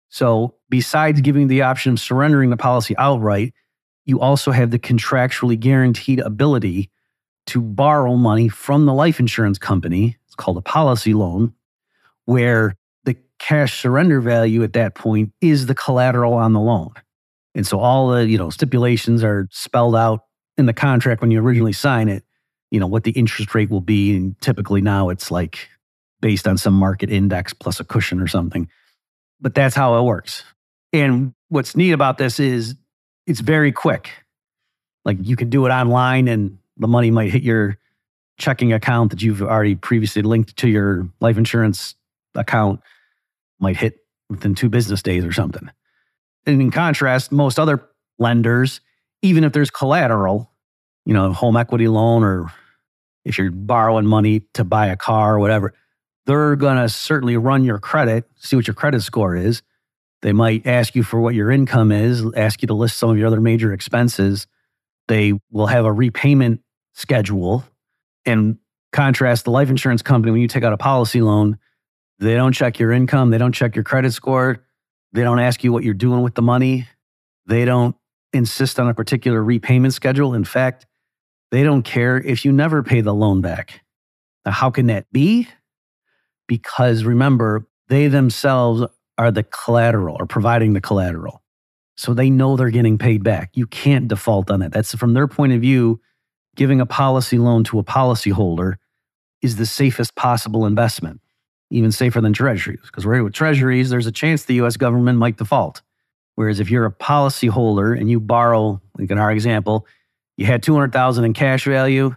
So, 0.08 0.54
besides 0.70 1.20
giving 1.20 1.48
the 1.48 1.60
option 1.60 1.92
of 1.92 2.00
surrendering 2.00 2.48
the 2.48 2.56
policy 2.56 2.96
outright, 2.96 3.52
you 4.06 4.18
also 4.18 4.50
have 4.50 4.70
the 4.70 4.78
contractually 4.78 5.60
guaranteed 5.60 6.20
ability 6.20 6.88
to 7.48 7.60
borrow 7.60 8.16
money 8.16 8.48
from 8.48 8.86
the 8.86 8.94
life 8.94 9.20
insurance 9.20 9.58
company. 9.58 10.16
It's 10.24 10.34
called 10.34 10.56
a 10.56 10.62
policy 10.62 11.12
loan, 11.12 11.52
where 12.24 12.76
the 13.04 13.14
cash 13.38 13.78
surrender 13.82 14.22
value 14.22 14.62
at 14.62 14.72
that 14.72 14.94
point 14.94 15.32
is 15.42 15.66
the 15.66 15.74
collateral 15.74 16.32
on 16.32 16.54
the 16.54 16.60
loan. 16.60 16.94
And 17.56 17.66
so 17.66 17.80
all 17.80 18.08
the, 18.08 18.28
you 18.28 18.36
know, 18.36 18.50
stipulations 18.50 19.24
are 19.24 19.48
spelled 19.50 19.96
out 19.96 20.20
in 20.58 20.66
the 20.66 20.74
contract 20.74 21.22
when 21.22 21.30
you 21.30 21.40
originally 21.40 21.72
sign 21.72 22.08
it, 22.10 22.22
you 22.70 22.78
know, 22.78 22.86
what 22.86 23.04
the 23.04 23.12
interest 23.12 23.54
rate 23.54 23.70
will 23.70 23.80
be. 23.80 24.14
And 24.14 24.38
typically 24.42 24.82
now 24.82 25.08
it's 25.08 25.30
like 25.30 25.70
based 26.20 26.46
on 26.46 26.58
some 26.58 26.74
market 26.74 27.10
index 27.10 27.54
plus 27.54 27.80
a 27.80 27.84
cushion 27.84 28.20
or 28.20 28.28
something. 28.28 28.68
But 29.40 29.54
that's 29.54 29.74
how 29.74 29.98
it 29.98 30.02
works. 30.02 30.44
And 30.92 31.32
what's 31.48 31.74
neat 31.74 31.92
about 31.92 32.18
this 32.18 32.38
is 32.38 32.74
it's 33.26 33.40
very 33.40 33.72
quick. 33.72 34.10
Like 35.06 35.16
you 35.22 35.34
can 35.34 35.48
do 35.48 35.64
it 35.64 35.70
online 35.70 36.28
and 36.28 36.58
the 36.76 36.88
money 36.88 37.10
might 37.10 37.30
hit 37.30 37.42
your 37.42 37.78
checking 38.38 38.74
account 38.74 39.12
that 39.12 39.22
you've 39.22 39.40
already 39.40 39.76
previously 39.76 40.20
linked 40.20 40.58
to 40.58 40.68
your 40.68 41.08
life 41.20 41.38
insurance 41.38 41.94
account, 42.34 42.80
might 43.60 43.78
hit 43.78 43.96
within 44.28 44.54
two 44.54 44.68
business 44.68 45.00
days 45.00 45.24
or 45.24 45.32
something. 45.32 45.70
And 46.46 46.62
in 46.62 46.70
contrast, 46.70 47.32
most 47.32 47.58
other 47.58 47.88
lenders, 48.18 48.80
even 49.22 49.44
if 49.44 49.52
there's 49.52 49.70
collateral, 49.70 50.52
you 51.04 51.12
know, 51.12 51.32
home 51.32 51.56
equity 51.56 51.88
loan 51.88 52.22
or 52.22 52.52
if 53.24 53.38
you're 53.38 53.50
borrowing 53.50 54.06
money 54.06 54.42
to 54.54 54.64
buy 54.64 54.86
a 54.86 54.96
car 54.96 55.34
or 55.34 55.38
whatever, 55.40 55.74
they're 56.26 56.56
going 56.56 56.76
to 56.76 56.88
certainly 56.88 57.36
run 57.36 57.64
your 57.64 57.78
credit, 57.78 58.24
see 58.36 58.56
what 58.56 58.66
your 58.66 58.74
credit 58.74 59.02
score 59.02 59.34
is. 59.34 59.62
They 60.22 60.32
might 60.32 60.66
ask 60.66 60.94
you 60.94 61.02
for 61.02 61.20
what 61.20 61.34
your 61.34 61.50
income 61.50 61.92
is, 61.92 62.24
ask 62.36 62.62
you 62.62 62.68
to 62.68 62.74
list 62.74 62.96
some 62.96 63.10
of 63.10 63.18
your 63.18 63.26
other 63.26 63.40
major 63.40 63.72
expenses. 63.72 64.46
They 65.08 65.34
will 65.50 65.66
have 65.66 65.84
a 65.84 65.92
repayment 65.92 66.60
schedule. 66.94 67.64
In 68.24 68.58
contrast 68.92 69.44
the 69.44 69.50
life 69.50 69.70
insurance 69.70 70.02
company, 70.02 70.32
when 70.32 70.40
you 70.40 70.48
take 70.48 70.64
out 70.64 70.72
a 70.72 70.78
policy 70.78 71.20
loan, 71.20 71.58
they 72.18 72.34
don't 72.34 72.52
check 72.52 72.78
your 72.78 72.92
income, 72.92 73.30
they 73.30 73.38
don't 73.38 73.52
check 73.52 73.76
your 73.76 73.84
credit 73.84 74.12
score, 74.12 74.65
they 75.16 75.22
don't 75.22 75.38
ask 75.38 75.64
you 75.64 75.72
what 75.72 75.82
you're 75.82 75.94
doing 75.94 76.22
with 76.22 76.34
the 76.34 76.42
money. 76.42 76.86
They 77.46 77.64
don't 77.64 77.96
insist 78.34 78.78
on 78.78 78.88
a 78.88 78.94
particular 78.94 79.42
repayment 79.42 79.94
schedule. 79.94 80.34
In 80.34 80.44
fact, 80.44 80.86
they 81.50 81.62
don't 81.62 81.84
care 81.84 82.18
if 82.18 82.44
you 82.44 82.52
never 82.52 82.82
pay 82.82 83.00
the 83.00 83.14
loan 83.14 83.40
back. 83.40 83.80
Now, 84.44 84.52
how 84.52 84.70
can 84.70 84.88
that 84.88 85.10
be? 85.10 85.48
Because 86.46 87.04
remember, 87.04 87.66
they 87.88 88.08
themselves 88.08 88.84
are 89.16 89.30
the 89.30 89.42
collateral 89.42 90.16
or 90.18 90.26
providing 90.26 90.74
the 90.74 90.82
collateral. 90.82 91.42
So 91.96 92.12
they 92.12 92.28
know 92.28 92.56
they're 92.56 92.68
getting 92.68 92.98
paid 92.98 93.24
back. 93.24 93.52
You 93.54 93.66
can't 93.66 94.08
default 94.08 94.50
on 94.50 94.60
that. 94.60 94.72
That's 94.72 94.94
from 94.94 95.14
their 95.14 95.26
point 95.26 95.54
of 95.54 95.62
view, 95.62 95.98
giving 96.56 96.78
a 96.78 96.86
policy 96.86 97.38
loan 97.38 97.64
to 97.64 97.78
a 97.78 97.84
policyholder 97.84 98.74
is 99.40 99.56
the 99.56 99.64
safest 99.64 100.14
possible 100.14 100.66
investment 100.66 101.20
even 101.70 101.92
safer 101.92 102.20
than 102.20 102.32
treasuries. 102.32 102.80
Because 102.82 103.04
right 103.04 103.22
with 103.22 103.32
treasuries, 103.32 103.90
there's 103.90 104.06
a 104.06 104.12
chance 104.12 104.44
the 104.44 104.54
US 104.62 104.76
government 104.76 105.18
might 105.18 105.36
default. 105.36 105.82
Whereas 106.36 106.60
if 106.60 106.70
you're 106.70 106.84
a 106.84 106.92
policyholder 106.92 107.98
and 107.98 108.10
you 108.10 108.20
borrow, 108.20 108.80
like 108.98 109.10
in 109.10 109.18
our 109.18 109.32
example, 109.32 109.86
you 110.36 110.46
had 110.46 110.62
200,000 110.62 111.24
in 111.24 111.32
cash 111.32 111.64
value, 111.64 112.14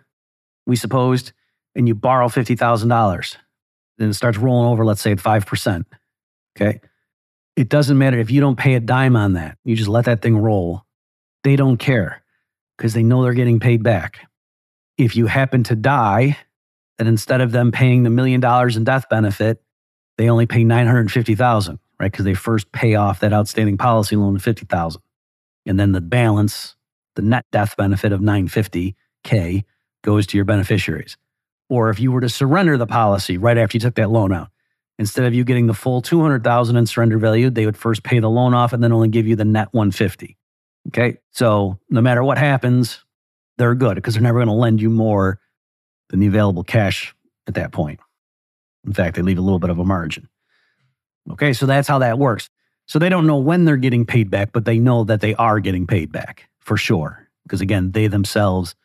we 0.65 0.75
supposed, 0.75 1.31
and 1.73 1.87
you 1.87 1.95
borrow 1.95 2.27
$50,000. 2.27 3.37
Then 3.97 4.09
it 4.09 4.13
starts 4.13 4.37
rolling 4.37 4.69
over, 4.69 4.85
let's 4.85 5.01
say 5.01 5.11
at 5.11 5.19
5%. 5.19 5.85
Okay. 6.55 6.81
It 7.55 7.69
doesn't 7.69 7.97
matter 7.97 8.19
if 8.19 8.31
you 8.31 8.41
don't 8.41 8.57
pay 8.57 8.75
a 8.75 8.79
dime 8.79 9.15
on 9.15 9.33
that. 9.33 9.57
You 9.63 9.75
just 9.75 9.89
let 9.89 10.05
that 10.05 10.21
thing 10.21 10.37
roll. 10.37 10.85
They 11.43 11.55
don't 11.55 11.77
care 11.77 12.21
because 12.77 12.93
they 12.93 13.03
know 13.03 13.23
they're 13.23 13.33
getting 13.33 13.59
paid 13.59 13.83
back. 13.83 14.27
If 14.97 15.15
you 15.15 15.27
happen 15.27 15.63
to 15.63 15.75
die 15.75 16.37
that 16.99 17.07
instead 17.07 17.39
of 17.39 17.53
them 17.53 17.71
paying 17.71 18.03
the 18.03 18.09
million 18.09 18.41
dollars 18.41 18.75
in 18.75 18.83
death 18.83 19.07
benefit, 19.09 19.63
they 20.17 20.29
only 20.29 20.45
pay 20.45 20.65
950,000, 20.65 21.79
right? 21.97 22.11
Because 22.11 22.25
they 22.25 22.33
first 22.33 22.71
pay 22.73 22.95
off 22.95 23.21
that 23.21 23.31
outstanding 23.31 23.77
policy 23.77 24.17
loan 24.17 24.35
of 24.35 24.43
50,000. 24.43 25.01
And 25.65 25.79
then 25.79 25.93
the 25.93 26.01
balance, 26.01 26.75
the 27.15 27.21
net 27.21 27.45
death 27.53 27.77
benefit 27.77 28.11
of 28.11 28.19
950K 28.19 29.63
goes 30.03 30.27
to 30.27 30.37
your 30.37 30.43
beneficiaries. 30.43 31.15
Or 31.69 31.89
if 31.89 32.01
you 32.01 32.11
were 32.11 32.19
to 32.19 32.27
surrender 32.27 32.75
the 32.75 32.85
policy 32.85 33.37
right 33.37 33.57
after 33.57 33.77
you 33.77 33.79
took 33.79 33.95
that 33.95 34.11
loan 34.11 34.33
out, 34.33 34.49
instead 34.97 35.23
of 35.23 35.33
you 35.33 35.45
getting 35.45 35.67
the 35.67 35.73
full 35.73 36.01
200,000 36.01 36.75
in 36.75 36.85
surrender 36.85 37.17
value, 37.17 37.49
they 37.49 37.65
would 37.65 37.77
first 37.77 38.03
pay 38.03 38.19
the 38.19 38.29
loan 38.29 38.53
off 38.53 38.73
and 38.73 38.83
then 38.83 38.91
only 38.91 39.07
give 39.07 39.25
you 39.25 39.37
the 39.37 39.45
net 39.45 39.69
150. 39.71 40.37
Okay? 40.89 41.17
So 41.31 41.79
no 41.89 42.01
matter 42.01 42.25
what 42.25 42.37
happens, 42.37 43.05
they're 43.57 43.75
good 43.75 43.95
because 43.95 44.15
they're 44.15 44.23
never 44.23 44.39
going 44.39 44.47
to 44.47 44.53
lend 44.53 44.81
you 44.81 44.89
more 44.89 45.39
than 46.09 46.19
the 46.19 46.27
available 46.27 46.63
cash 46.63 47.15
at 47.47 47.55
that 47.55 47.71
point. 47.71 47.99
In 48.85 48.93
fact, 48.93 49.15
they 49.15 49.21
leave 49.21 49.37
a 49.37 49.41
little 49.41 49.59
bit 49.59 49.69
of 49.69 49.79
a 49.79 49.85
margin. 49.85 50.27
Okay, 51.31 51.53
so 51.53 51.65
that's 51.65 51.87
how 51.87 51.99
that 51.99 52.17
works. 52.17 52.49
So 52.87 52.97
they 52.97 53.09
don't 53.09 53.27
know 53.27 53.37
when 53.37 53.65
they're 53.65 53.77
getting 53.77 54.05
paid 54.05 54.31
back, 54.31 54.51
but 54.51 54.65
they 54.65 54.79
know 54.79 55.03
that 55.03 55.21
they 55.21 55.35
are 55.35 55.59
getting 55.59 55.85
paid 55.85 56.11
back 56.11 56.49
for 56.59 56.75
sure. 56.75 57.27
Because 57.43 57.61
again, 57.61 57.91
they 57.91 58.07
themselves, 58.07 58.75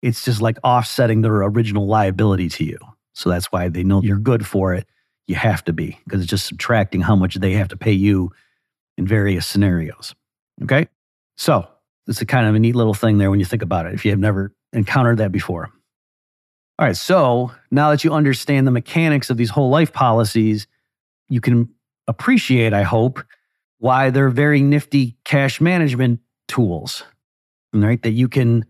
it's 0.00 0.24
just 0.24 0.40
like 0.40 0.58
offsetting 0.62 1.22
their 1.22 1.42
original 1.42 1.86
liability 1.86 2.48
to 2.50 2.64
you. 2.64 2.78
So 3.14 3.30
that's 3.30 3.46
why 3.46 3.68
they 3.68 3.82
know 3.82 4.02
you're 4.02 4.18
good 4.18 4.46
for 4.46 4.74
it. 4.74 4.86
You 5.26 5.34
have 5.34 5.64
to 5.64 5.72
be, 5.72 5.98
because 6.04 6.20
it's 6.20 6.30
just 6.30 6.46
subtracting 6.46 7.00
how 7.00 7.16
much 7.16 7.34
they 7.34 7.52
have 7.54 7.68
to 7.68 7.76
pay 7.76 7.92
you 7.92 8.30
in 8.96 9.06
various 9.06 9.46
scenarios. 9.46 10.14
Okay. 10.62 10.88
So 11.36 11.68
it's 12.06 12.20
a 12.20 12.26
kind 12.26 12.46
of 12.46 12.54
a 12.54 12.58
neat 12.58 12.76
little 12.76 12.94
thing 12.94 13.18
there 13.18 13.30
when 13.30 13.40
you 13.40 13.44
think 13.44 13.62
about 13.62 13.86
it, 13.86 13.94
if 13.94 14.04
you 14.04 14.12
have 14.12 14.20
never 14.20 14.54
encountered 14.72 15.18
that 15.18 15.32
before. 15.32 15.70
All 16.78 16.86
right. 16.86 16.96
So 16.96 17.50
now 17.70 17.90
that 17.90 18.04
you 18.04 18.12
understand 18.12 18.66
the 18.66 18.70
mechanics 18.70 19.30
of 19.30 19.36
these 19.36 19.50
whole 19.50 19.68
life 19.68 19.92
policies, 19.92 20.68
you 21.28 21.40
can 21.40 21.68
appreciate, 22.06 22.72
I 22.72 22.82
hope, 22.82 23.20
why 23.78 24.10
they're 24.10 24.30
very 24.30 24.62
nifty 24.62 25.16
cash 25.24 25.60
management 25.60 26.20
tools, 26.46 27.02
right? 27.72 28.00
That 28.02 28.12
you 28.12 28.28
can 28.28 28.64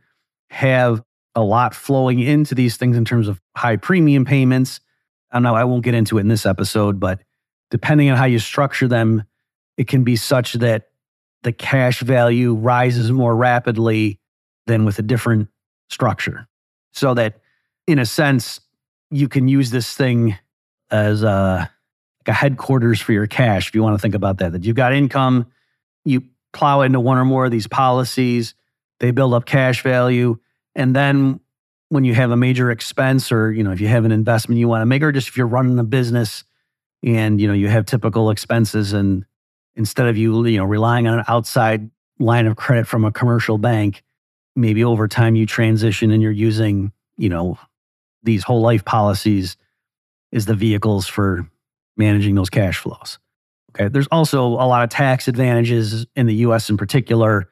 have 0.50 1.02
a 1.34 1.42
lot 1.42 1.74
flowing 1.74 2.18
into 2.20 2.54
these 2.54 2.76
things 2.76 2.96
in 2.96 3.04
terms 3.04 3.28
of 3.28 3.40
high 3.56 3.76
premium 3.76 4.24
payments. 4.24 4.80
I 5.30 5.38
know 5.40 5.54
I 5.54 5.64
won't 5.64 5.84
get 5.84 5.94
into 5.94 6.16
it 6.18 6.22
in 6.22 6.28
this 6.28 6.46
episode, 6.46 6.98
but 6.98 7.20
depending 7.70 8.10
on 8.10 8.16
how 8.16 8.24
you 8.24 8.38
structure 8.38 8.88
them, 8.88 9.24
it 9.76 9.86
can 9.86 10.02
be 10.02 10.16
such 10.16 10.54
that 10.54 10.88
the 11.42 11.52
cash 11.52 12.00
value 12.00 12.54
rises 12.54 13.12
more 13.12 13.36
rapidly 13.36 14.18
than 14.66 14.84
with 14.84 14.98
a 14.98 15.02
different 15.02 15.48
structure. 15.90 16.48
So 16.92 17.14
that 17.14 17.40
in 17.88 17.98
a 17.98 18.04
sense, 18.04 18.60
you 19.10 19.28
can 19.28 19.48
use 19.48 19.70
this 19.70 19.94
thing 19.94 20.36
as 20.90 21.22
a, 21.22 21.70
like 22.20 22.28
a 22.28 22.32
headquarters 22.34 23.00
for 23.00 23.12
your 23.14 23.26
cash, 23.26 23.68
if 23.68 23.74
you 23.74 23.82
want 23.82 23.94
to 23.94 23.98
think 23.98 24.14
about 24.14 24.38
that. 24.38 24.52
That 24.52 24.64
you've 24.64 24.76
got 24.76 24.92
income, 24.92 25.46
you 26.04 26.22
plow 26.52 26.82
into 26.82 27.00
one 27.00 27.16
or 27.16 27.24
more 27.24 27.46
of 27.46 27.50
these 27.50 27.66
policies, 27.66 28.54
they 29.00 29.10
build 29.10 29.32
up 29.32 29.46
cash 29.46 29.82
value. 29.82 30.38
And 30.74 30.94
then 30.94 31.40
when 31.88 32.04
you 32.04 32.12
have 32.12 32.30
a 32.30 32.36
major 32.36 32.70
expense 32.70 33.32
or, 33.32 33.50
you 33.50 33.64
know, 33.64 33.72
if 33.72 33.80
you 33.80 33.88
have 33.88 34.04
an 34.04 34.12
investment 34.12 34.58
you 34.58 34.68
want 34.68 34.82
to 34.82 34.86
make, 34.86 35.02
or 35.02 35.10
just 35.10 35.28
if 35.28 35.38
you're 35.38 35.46
running 35.46 35.78
a 35.78 35.84
business 35.84 36.44
and, 37.02 37.40
you 37.40 37.48
know, 37.48 37.54
you 37.54 37.68
have 37.68 37.86
typical 37.86 38.28
expenses 38.28 38.92
and 38.92 39.24
instead 39.76 40.08
of 40.08 40.18
you, 40.18 40.44
you 40.44 40.58
know, 40.58 40.64
relying 40.64 41.08
on 41.08 41.20
an 41.20 41.24
outside 41.26 41.90
line 42.18 42.46
of 42.46 42.56
credit 42.56 42.86
from 42.86 43.06
a 43.06 43.12
commercial 43.12 43.56
bank, 43.56 44.02
maybe 44.54 44.84
over 44.84 45.08
time 45.08 45.36
you 45.36 45.46
transition 45.46 46.10
and 46.10 46.20
you're 46.22 46.30
using, 46.30 46.92
you 47.16 47.30
know, 47.30 47.58
these 48.22 48.42
whole 48.42 48.60
life 48.60 48.84
policies 48.84 49.56
is 50.32 50.46
the 50.46 50.54
vehicles 50.54 51.06
for 51.06 51.48
managing 51.96 52.34
those 52.34 52.50
cash 52.50 52.78
flows. 52.78 53.18
Okay. 53.70 53.88
There's 53.88 54.08
also 54.08 54.46
a 54.46 54.66
lot 54.66 54.84
of 54.84 54.90
tax 54.90 55.28
advantages 55.28 56.06
in 56.16 56.26
the 56.26 56.34
US 56.36 56.70
in 56.70 56.76
particular, 56.76 57.50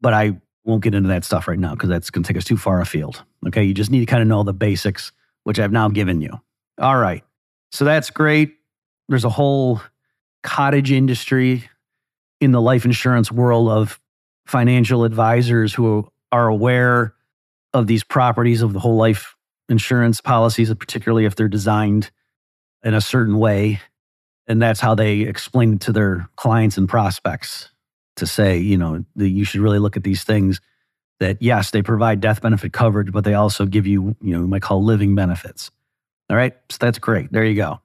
but 0.00 0.14
I 0.14 0.40
won't 0.64 0.82
get 0.82 0.94
into 0.94 1.08
that 1.08 1.24
stuff 1.24 1.48
right 1.48 1.58
now 1.58 1.74
because 1.74 1.88
that's 1.88 2.10
going 2.10 2.22
to 2.22 2.28
take 2.28 2.36
us 2.36 2.44
too 2.44 2.56
far 2.56 2.80
afield. 2.80 3.24
Okay. 3.46 3.64
You 3.64 3.74
just 3.74 3.90
need 3.90 4.00
to 4.00 4.06
kind 4.06 4.22
of 4.22 4.28
know 4.28 4.42
the 4.42 4.52
basics, 4.52 5.12
which 5.44 5.58
I've 5.58 5.72
now 5.72 5.88
given 5.88 6.20
you. 6.20 6.38
All 6.78 6.96
right. 6.96 7.24
So 7.72 7.84
that's 7.84 8.10
great. 8.10 8.54
There's 9.08 9.24
a 9.24 9.30
whole 9.30 9.80
cottage 10.42 10.92
industry 10.92 11.68
in 12.40 12.52
the 12.52 12.60
life 12.60 12.84
insurance 12.84 13.32
world 13.32 13.68
of 13.68 14.00
financial 14.46 15.04
advisors 15.04 15.74
who 15.74 16.10
are 16.32 16.48
aware 16.48 17.14
of 17.74 17.86
these 17.86 18.04
properties 18.04 18.62
of 18.62 18.72
the 18.72 18.78
whole 18.78 18.96
life 18.96 19.34
insurance 19.68 20.20
policies, 20.20 20.72
particularly 20.74 21.24
if 21.24 21.36
they're 21.36 21.48
designed 21.48 22.10
in 22.82 22.94
a 22.94 23.00
certain 23.00 23.38
way. 23.38 23.80
And 24.46 24.62
that's 24.62 24.80
how 24.80 24.94
they 24.94 25.20
explain 25.20 25.74
it 25.74 25.80
to 25.82 25.92
their 25.92 26.28
clients 26.36 26.78
and 26.78 26.88
prospects 26.88 27.70
to 28.16 28.26
say, 28.26 28.58
you 28.58 28.78
know, 28.78 29.04
that 29.16 29.28
you 29.28 29.44
should 29.44 29.60
really 29.60 29.78
look 29.78 29.96
at 29.96 30.04
these 30.04 30.24
things 30.24 30.60
that, 31.20 31.42
yes, 31.42 31.70
they 31.70 31.82
provide 31.82 32.20
death 32.20 32.40
benefit 32.40 32.72
coverage, 32.72 33.12
but 33.12 33.24
they 33.24 33.34
also 33.34 33.66
give 33.66 33.86
you, 33.86 34.16
you 34.22 34.34
know, 34.34 34.40
we 34.40 34.46
might 34.46 34.62
call 34.62 34.82
living 34.82 35.14
benefits. 35.14 35.70
All 36.30 36.36
right. 36.36 36.54
So 36.70 36.78
that's 36.80 36.98
great. 36.98 37.32
There 37.32 37.44
you 37.44 37.54
go. 37.54 37.80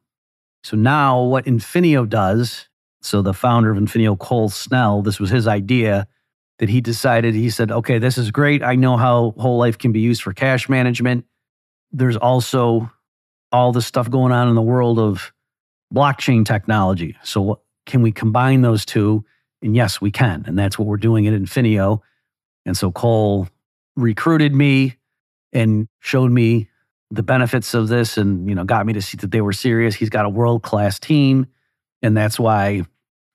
So 0.63 0.77
now 0.77 1.21
what 1.21 1.45
Infineo 1.45 2.07
does, 2.07 2.69
so 3.01 3.21
the 3.21 3.33
founder 3.33 3.71
of 3.71 3.77
Infineo, 3.77 4.17
Cole 4.17 4.49
Snell, 4.49 5.01
this 5.01 5.19
was 5.19 5.29
his 5.29 5.47
idea 5.47 6.07
that 6.59 6.69
he 6.69 6.79
decided, 6.79 7.33
he 7.33 7.49
said, 7.49 7.71
okay, 7.71 7.99
this 7.99 8.17
is 8.17 8.31
great. 8.31 8.63
I 8.63 8.75
know 8.75 8.95
how 8.95 9.33
whole 9.37 9.57
life 9.57 9.77
can 9.77 9.91
be 9.91 9.99
used 9.99 10.21
for 10.21 10.31
cash 10.31 10.69
management 10.69 11.25
there's 11.93 12.17
also 12.17 12.91
all 13.51 13.71
the 13.71 13.81
stuff 13.81 14.09
going 14.09 14.33
on 14.33 14.49
in 14.49 14.55
the 14.55 14.61
world 14.61 14.99
of 14.99 15.31
blockchain 15.93 16.45
technology. 16.45 17.15
So, 17.23 17.61
can 17.85 18.01
we 18.01 18.11
combine 18.11 18.61
those 18.61 18.85
two? 18.85 19.23
And 19.61 19.75
yes, 19.75 20.01
we 20.01 20.11
can. 20.11 20.43
And 20.47 20.57
that's 20.57 20.77
what 20.77 20.87
we're 20.87 20.97
doing 20.97 21.27
at 21.27 21.33
Infineo. 21.33 22.01
And 22.65 22.75
so, 22.75 22.91
Cole 22.91 23.47
recruited 23.95 24.53
me 24.53 24.97
and 25.53 25.87
showed 25.99 26.31
me 26.31 26.69
the 27.11 27.23
benefits 27.23 27.75
of 27.75 27.89
this 27.89 28.17
and 28.17 28.49
you 28.49 28.55
know 28.55 28.63
got 28.63 28.85
me 28.87 28.93
to 28.93 29.01
see 29.01 29.17
that 29.17 29.29
they 29.29 29.41
were 29.41 29.53
serious 29.53 29.93
he's 29.93 30.09
got 30.09 30.25
a 30.25 30.29
world 30.29 30.63
class 30.63 30.99
team 30.99 31.45
and 32.01 32.17
that's 32.17 32.39
why 32.39 32.81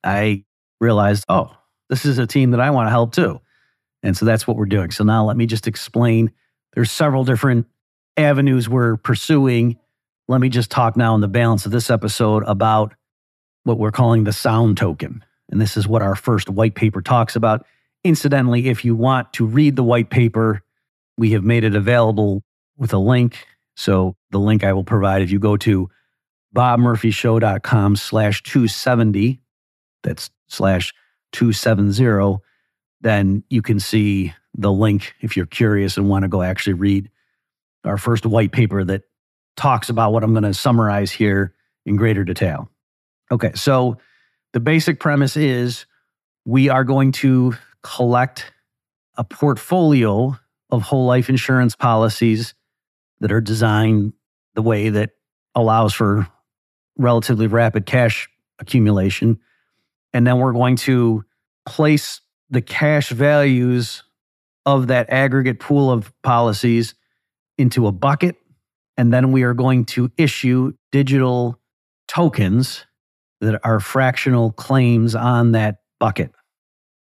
i 0.03 0.45
realized 0.81 1.25
oh 1.29 1.57
this 1.89 2.05
is 2.05 2.19
a 2.19 2.27
team 2.27 2.51
that 2.51 2.61
i 2.61 2.71
want 2.71 2.87
to 2.87 2.91
help 2.91 3.13
too 3.13 3.41
and 4.03 4.17
so 4.17 4.25
that's 4.25 4.49
what 4.49 4.57
we're 4.57 4.67
doing 4.67 4.91
so 4.91 5.05
now 5.05 5.25
let 5.25 5.37
me 5.37 5.47
just 5.47 5.69
explain 5.69 6.33
there's 6.75 6.91
several 6.91 7.23
different 7.23 7.67
avenues 8.19 8.69
we're 8.69 8.97
pursuing. 8.97 9.79
Let 10.27 10.41
me 10.41 10.49
just 10.49 10.71
talk 10.71 10.97
now 10.97 11.15
in 11.15 11.21
the 11.21 11.29
balance 11.29 11.65
of 11.65 11.73
this 11.73 11.89
episode 11.89 12.43
about 12.47 12.95
what 13.65 13.79
we're 13.79 13.93
calling 13.93 14.25
the 14.25 14.33
sound 14.33 14.77
token. 14.77 15.25
And 15.51 15.61
this 15.61 15.77
is 15.77 15.89
what 15.89 16.03
our 16.03 16.15
first 16.15 16.51
white 16.51 16.75
paper 16.75 17.01
talks 17.01 17.37
about. 17.37 17.65
Incidentally, 18.05 18.69
if 18.69 18.85
you 18.85 18.95
want 18.95 19.33
to 19.35 19.47
read 19.47 19.77
the 19.77 19.85
white 19.85 20.11
paper, 20.11 20.63
we 21.17 21.33
have 21.33 21.45
made 21.45 21.65
it 21.65 21.75
available 21.75 22.43
with 22.77 22.93
a 22.93 22.99
link. 22.99 23.47
So 23.77 24.17
the 24.31 24.39
link 24.39 24.65
I 24.65 24.73
will 24.73 24.85
provide 24.85 25.23
if 25.23 25.31
you 25.31 25.39
go 25.39 25.57
to 25.59 25.89
bobmurphyshow.com 26.55 27.97
slash 27.97 28.43
270, 28.43 29.41
that's 30.03 30.31
slash 30.49 30.93
270, 31.33 32.39
then 33.01 33.45
you 33.49 33.63
can 33.63 33.79
see 33.79 34.35
the 34.55 34.73
link 34.73 35.15
if 35.21 35.37
you're 35.37 35.47
curious 35.47 35.97
and 35.97 36.09
want 36.09 36.25
to 36.25 36.29
go 36.29 36.43
actually 36.43 36.73
read 36.75 37.11
our 37.89 37.99
first 37.99 38.27
white 38.27 38.53
paper 38.53 38.85
that 38.85 39.03
talks 39.57 39.89
about 39.89 40.13
what 40.13 40.23
I'm 40.23 40.33
going 40.33 40.45
to 40.45 40.55
summarize 40.55 41.11
here 41.11 41.55
in 41.85 41.97
greater 41.97 42.23
detail. 42.23 42.71
Okay, 43.31 43.53
so 43.55 43.97
the 44.53 44.61
basic 44.61 45.01
premise 45.01 45.37
is 45.37 45.87
we 46.45 46.69
are 46.69 46.85
going 46.85 47.13
to 47.13 47.55
collect 47.83 48.53
a 49.17 49.25
portfolio 49.25 50.39
of 50.71 50.83
whole 50.83 51.07
life 51.07 51.29
insurance 51.29 51.75
policies 51.75 52.55
that 53.21 53.33
are 53.33 53.41
designed 53.41 54.13
the 54.55 54.63
way 54.63 54.91
that 54.91 55.11
allows 55.55 55.93
for 55.93 56.29
relatively 56.97 57.47
rapid 57.47 57.87
cash 57.87 58.29
accumulation. 58.59 59.39
And 60.13 60.27
then 60.27 60.39
we're 60.39 60.53
going 60.53 60.77
to 60.77 61.25
place 61.67 62.21
the 62.51 62.63
cash 62.63 63.11
values 63.11 64.03
of 64.65 64.87
that 64.89 65.11
aggregate 65.11 65.61
pool 65.61 65.91
of 65.91 66.13
policies 66.23 66.95
into 67.59 67.87
a 67.87 67.93
bucket, 67.93 68.37
and 68.97 69.13
then 69.13 69.33
we 69.33 69.43
are 69.43 69.55
going 69.55 69.85
to 69.87 70.11
issue 70.17 70.73
digital 70.93 71.61
tokens 72.07 72.87
that 73.41 73.61
are 73.65 73.81
fractional 73.81 74.53
claims 74.53 75.15
on 75.15 75.53
that 75.53 75.77
bucket. 76.01 76.33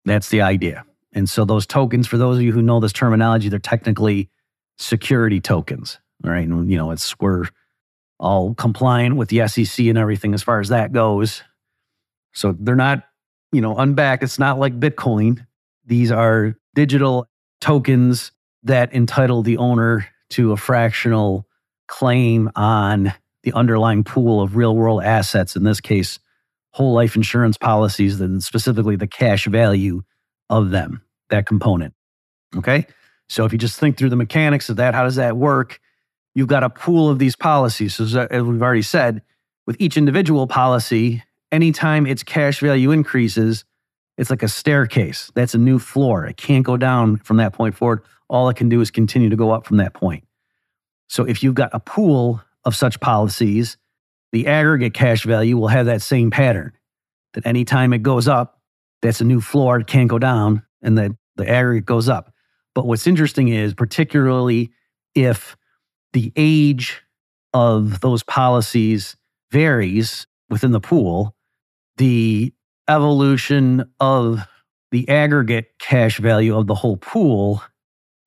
That's 0.05 0.29
the 0.29 0.41
idea. 0.41 0.85
And 1.13 1.29
so 1.29 1.45
those 1.45 1.65
tokens, 1.65 2.07
for 2.07 2.17
those 2.17 2.37
of 2.37 2.43
you 2.43 2.51
who 2.51 2.61
know 2.61 2.79
this 2.79 2.93
terminology, 2.93 3.49
they're 3.49 3.59
technically 3.59 4.29
security 4.77 5.39
tokens. 5.39 5.99
All 6.23 6.31
right. 6.31 6.47
And, 6.47 6.69
you 6.69 6.77
know, 6.77 6.91
it's 6.91 7.19
we're 7.19 7.45
all 8.19 8.53
compliant 8.53 9.15
with 9.15 9.29
the 9.29 9.47
SEC 9.47 9.85
and 9.85 9.97
everything 9.97 10.33
as 10.33 10.43
far 10.43 10.59
as 10.59 10.69
that 10.69 10.91
goes. 10.91 11.43
So 12.33 12.55
they're 12.59 12.75
not, 12.75 13.03
you 13.51 13.61
know, 13.61 13.75
unbacked. 13.77 14.23
It's 14.23 14.39
not 14.39 14.59
like 14.59 14.79
Bitcoin. 14.79 15.45
These 15.85 16.11
are 16.11 16.55
digital 16.75 17.27
tokens 17.61 18.31
that 18.63 18.93
entitle 18.93 19.41
the 19.41 19.57
owner 19.57 20.07
to 20.31 20.51
a 20.51 20.57
fractional 20.57 21.47
claim 21.87 22.49
on 22.55 23.13
the 23.43 23.53
underlying 23.53 24.03
pool 24.03 24.41
of 24.41 24.55
real 24.55 24.75
world 24.75 25.03
assets, 25.03 25.55
in 25.55 25.63
this 25.63 25.79
case, 25.79 26.19
whole 26.71 26.93
life 26.93 27.15
insurance 27.15 27.57
policies, 27.57 28.19
and 28.19 28.43
specifically 28.43 28.95
the 28.95 29.07
cash 29.07 29.45
value 29.45 30.03
of 30.49 30.69
them, 30.69 31.01
that 31.29 31.45
component. 31.45 31.93
Okay. 32.55 32.85
So 33.29 33.45
if 33.45 33.51
you 33.51 33.57
just 33.57 33.79
think 33.79 33.97
through 33.97 34.09
the 34.09 34.15
mechanics 34.15 34.69
of 34.69 34.77
that, 34.77 34.93
how 34.93 35.03
does 35.03 35.15
that 35.15 35.37
work? 35.37 35.79
You've 36.35 36.47
got 36.47 36.63
a 36.63 36.69
pool 36.69 37.09
of 37.09 37.19
these 37.19 37.35
policies. 37.35 37.95
So 37.95 38.27
as 38.29 38.43
we've 38.43 38.61
already 38.61 38.81
said, 38.81 39.21
with 39.65 39.75
each 39.79 39.97
individual 39.97 40.47
policy, 40.47 41.23
anytime 41.51 42.05
its 42.05 42.23
cash 42.23 42.59
value 42.59 42.91
increases, 42.91 43.65
it's 44.17 44.29
like 44.29 44.43
a 44.43 44.47
staircase. 44.47 45.31
That's 45.35 45.53
a 45.53 45.57
new 45.57 45.79
floor. 45.79 46.25
It 46.25 46.37
can't 46.37 46.65
go 46.65 46.77
down 46.77 47.17
from 47.17 47.37
that 47.37 47.53
point 47.53 47.75
forward 47.75 48.01
all 48.29 48.49
it 48.49 48.55
can 48.55 48.69
do 48.69 48.81
is 48.81 48.91
continue 48.91 49.29
to 49.29 49.35
go 49.35 49.51
up 49.51 49.65
from 49.65 49.77
that 49.77 49.93
point. 49.93 50.25
So 51.07 51.23
if 51.23 51.41
you've 51.41 51.55
got 51.55 51.69
a 51.73 51.79
pool 51.79 52.41
of 52.65 52.75
such 52.75 52.99
policies, 52.99 53.77
the 54.31 54.47
aggregate 54.47 54.93
cash 54.93 55.23
value 55.23 55.57
will 55.57 55.69
have 55.69 55.85
that 55.85 56.01
same 56.01 56.31
pattern. 56.31 56.73
That 57.33 57.45
anytime 57.45 57.93
it 57.93 58.03
goes 58.03 58.27
up, 58.27 58.59
that's 59.01 59.21
a 59.21 59.25
new 59.25 59.41
floor, 59.41 59.79
it 59.79 59.87
can't 59.87 60.09
go 60.09 60.19
down, 60.19 60.63
and 60.81 60.97
that 60.97 61.11
the 61.35 61.49
aggregate 61.49 61.85
goes 61.85 62.09
up. 62.09 62.33
But 62.75 62.85
what's 62.85 63.07
interesting 63.07 63.47
is, 63.47 63.73
particularly 63.73 64.71
if 65.15 65.55
the 66.13 66.31
age 66.35 67.01
of 67.53 68.01
those 68.01 68.23
policies 68.23 69.15
varies 69.51 70.27
within 70.49 70.71
the 70.71 70.79
pool, 70.79 71.35
the 71.97 72.53
evolution 72.87 73.89
of 73.99 74.41
the 74.91 75.07
aggregate 75.09 75.71
cash 75.79 76.17
value 76.17 76.57
of 76.57 76.67
the 76.67 76.75
whole 76.75 76.97
pool 76.97 77.61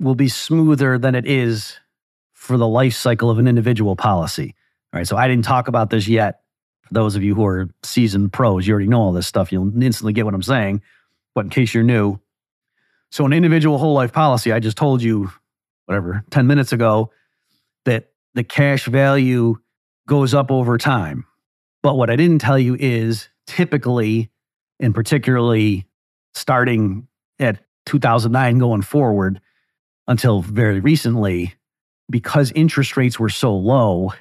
will 0.00 0.14
be 0.14 0.28
smoother 0.28 0.98
than 0.98 1.14
it 1.14 1.26
is 1.26 1.78
for 2.32 2.56
the 2.56 2.66
life 2.66 2.94
cycle 2.94 3.30
of 3.30 3.38
an 3.38 3.46
individual 3.46 3.94
policy. 3.96 4.54
All 4.92 4.98
right. 4.98 5.06
So 5.06 5.16
I 5.16 5.28
didn't 5.28 5.44
talk 5.44 5.68
about 5.68 5.90
this 5.90 6.08
yet. 6.08 6.40
For 6.82 6.94
those 6.94 7.14
of 7.14 7.22
you 7.22 7.34
who 7.34 7.44
are 7.46 7.68
seasoned 7.82 8.32
pros, 8.32 8.66
you 8.66 8.72
already 8.72 8.88
know 8.88 9.00
all 9.00 9.12
this 9.12 9.26
stuff. 9.26 9.52
You'll 9.52 9.82
instantly 9.82 10.12
get 10.12 10.24
what 10.24 10.34
I'm 10.34 10.42
saying. 10.42 10.82
But 11.34 11.44
in 11.44 11.50
case 11.50 11.74
you're 11.74 11.84
new, 11.84 12.18
so 13.10 13.24
an 13.26 13.32
individual 13.32 13.78
whole 13.78 13.94
life 13.94 14.12
policy, 14.12 14.52
I 14.52 14.58
just 14.58 14.76
told 14.76 15.02
you, 15.02 15.30
whatever, 15.86 16.24
10 16.30 16.46
minutes 16.46 16.72
ago, 16.72 17.12
that 17.84 18.10
the 18.34 18.42
cash 18.42 18.86
value 18.86 19.56
goes 20.08 20.34
up 20.34 20.50
over 20.50 20.78
time. 20.78 21.26
But 21.82 21.96
what 21.96 22.10
I 22.10 22.16
didn't 22.16 22.40
tell 22.40 22.58
you 22.58 22.76
is 22.78 23.28
typically, 23.46 24.30
and 24.80 24.94
particularly 24.94 25.86
starting 26.34 27.06
at 27.38 27.58
2009 27.86 28.58
going 28.58 28.82
forward 28.82 29.40
until 30.10 30.42
very 30.42 30.80
recently, 30.80 31.54
because 32.10 32.50
interest 32.52 32.96
rates 32.96 33.18
were 33.18 33.28
so 33.28 33.56
low, 33.56 34.12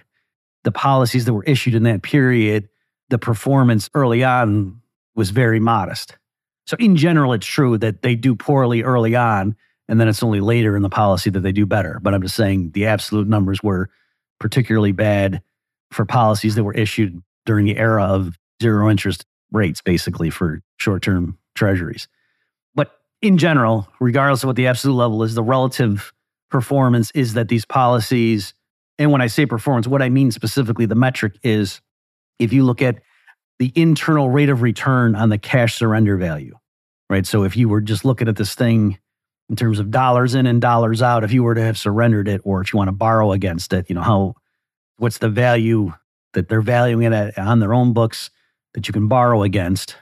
the 0.63 0.71
policies 0.71 1.25
that 1.25 1.33
were 1.33 1.43
issued 1.43 1.73
in 1.73 1.83
that 1.83 2.03
period, 2.03 2.69
the 3.09 3.17
performance 3.17 3.89
early 3.95 4.23
on 4.23 4.79
was 5.15 5.31
very 5.31 5.59
modest. 5.59 6.15
So, 6.67 6.77
in 6.79 6.95
general, 6.95 7.33
it's 7.33 7.47
true 7.47 7.79
that 7.79 8.03
they 8.03 8.15
do 8.15 8.35
poorly 8.35 8.83
early 8.83 9.15
on, 9.15 9.55
and 9.87 9.99
then 9.99 10.07
it's 10.07 10.21
only 10.21 10.41
later 10.41 10.75
in 10.75 10.83
the 10.83 10.89
policy 10.89 11.31
that 11.31 11.39
they 11.39 11.51
do 11.51 11.65
better. 11.65 11.99
But 12.03 12.13
I'm 12.13 12.21
just 12.21 12.35
saying 12.35 12.71
the 12.71 12.85
absolute 12.85 13.27
numbers 13.27 13.63
were 13.63 13.89
particularly 14.39 14.91
bad 14.91 15.41
for 15.91 16.05
policies 16.05 16.53
that 16.53 16.63
were 16.63 16.75
issued 16.75 17.19
during 17.47 17.65
the 17.65 17.77
era 17.77 18.03
of 18.03 18.37
zero 18.61 18.91
interest 18.91 19.25
rates, 19.51 19.81
basically 19.81 20.29
for 20.29 20.61
short 20.77 21.01
term 21.01 21.39
treasuries. 21.55 22.07
In 23.21 23.37
general, 23.37 23.87
regardless 23.99 24.43
of 24.43 24.47
what 24.47 24.55
the 24.55 24.67
absolute 24.67 24.95
level 24.95 25.23
is, 25.23 25.35
the 25.35 25.43
relative 25.43 26.13
performance 26.49 27.11
is 27.11 27.33
that 27.33 27.49
these 27.49 27.65
policies, 27.65 28.53
and 28.97 29.11
when 29.11 29.21
I 29.21 29.27
say 29.27 29.45
performance, 29.45 29.87
what 29.87 30.01
I 30.01 30.09
mean 30.09 30.31
specifically, 30.31 30.85
the 30.85 30.95
metric 30.95 31.37
is 31.43 31.81
if 32.39 32.53
you 32.53 32.63
look 32.63 32.81
at 32.81 33.01
the 33.59 33.73
internal 33.75 34.29
rate 34.29 34.49
of 34.49 34.61
return 34.61 35.15
on 35.15 35.29
the 35.29 35.37
cash 35.37 35.75
surrender 35.75 36.15
value, 36.15 36.57
right? 37.09 37.25
So 37.25 37.43
if 37.43 37.57
you 37.57 37.67
were 37.67 37.81
just 37.81 38.05
looking 38.05 38.29
at 38.29 38.37
this 38.37 38.55
thing 38.55 38.97
in 39.49 39.55
terms 39.57 39.79
of 39.79 39.91
dollars 39.91 40.33
in 40.33 40.45
and 40.45 40.61
dollars 40.61 41.01
out, 41.01 41.25
if 41.25 41.33
you 41.33 41.43
were 41.43 41.55
to 41.55 41.61
have 41.61 41.77
surrendered 41.77 42.29
it 42.29 42.39
or 42.45 42.61
if 42.61 42.71
you 42.71 42.77
want 42.77 42.87
to 42.87 42.93
borrow 42.93 43.33
against 43.33 43.73
it, 43.73 43.89
you 43.89 43.95
know, 43.95 44.01
how, 44.01 44.35
what's 44.97 45.17
the 45.17 45.29
value 45.29 45.93
that 46.33 46.47
they're 46.47 46.61
valuing 46.61 47.11
it 47.11 47.13
at, 47.13 47.37
on 47.37 47.59
their 47.59 47.73
own 47.73 47.91
books 47.91 48.29
that 48.73 48.87
you 48.87 48.93
can 48.93 49.09
borrow 49.09 49.43
against, 49.43 49.97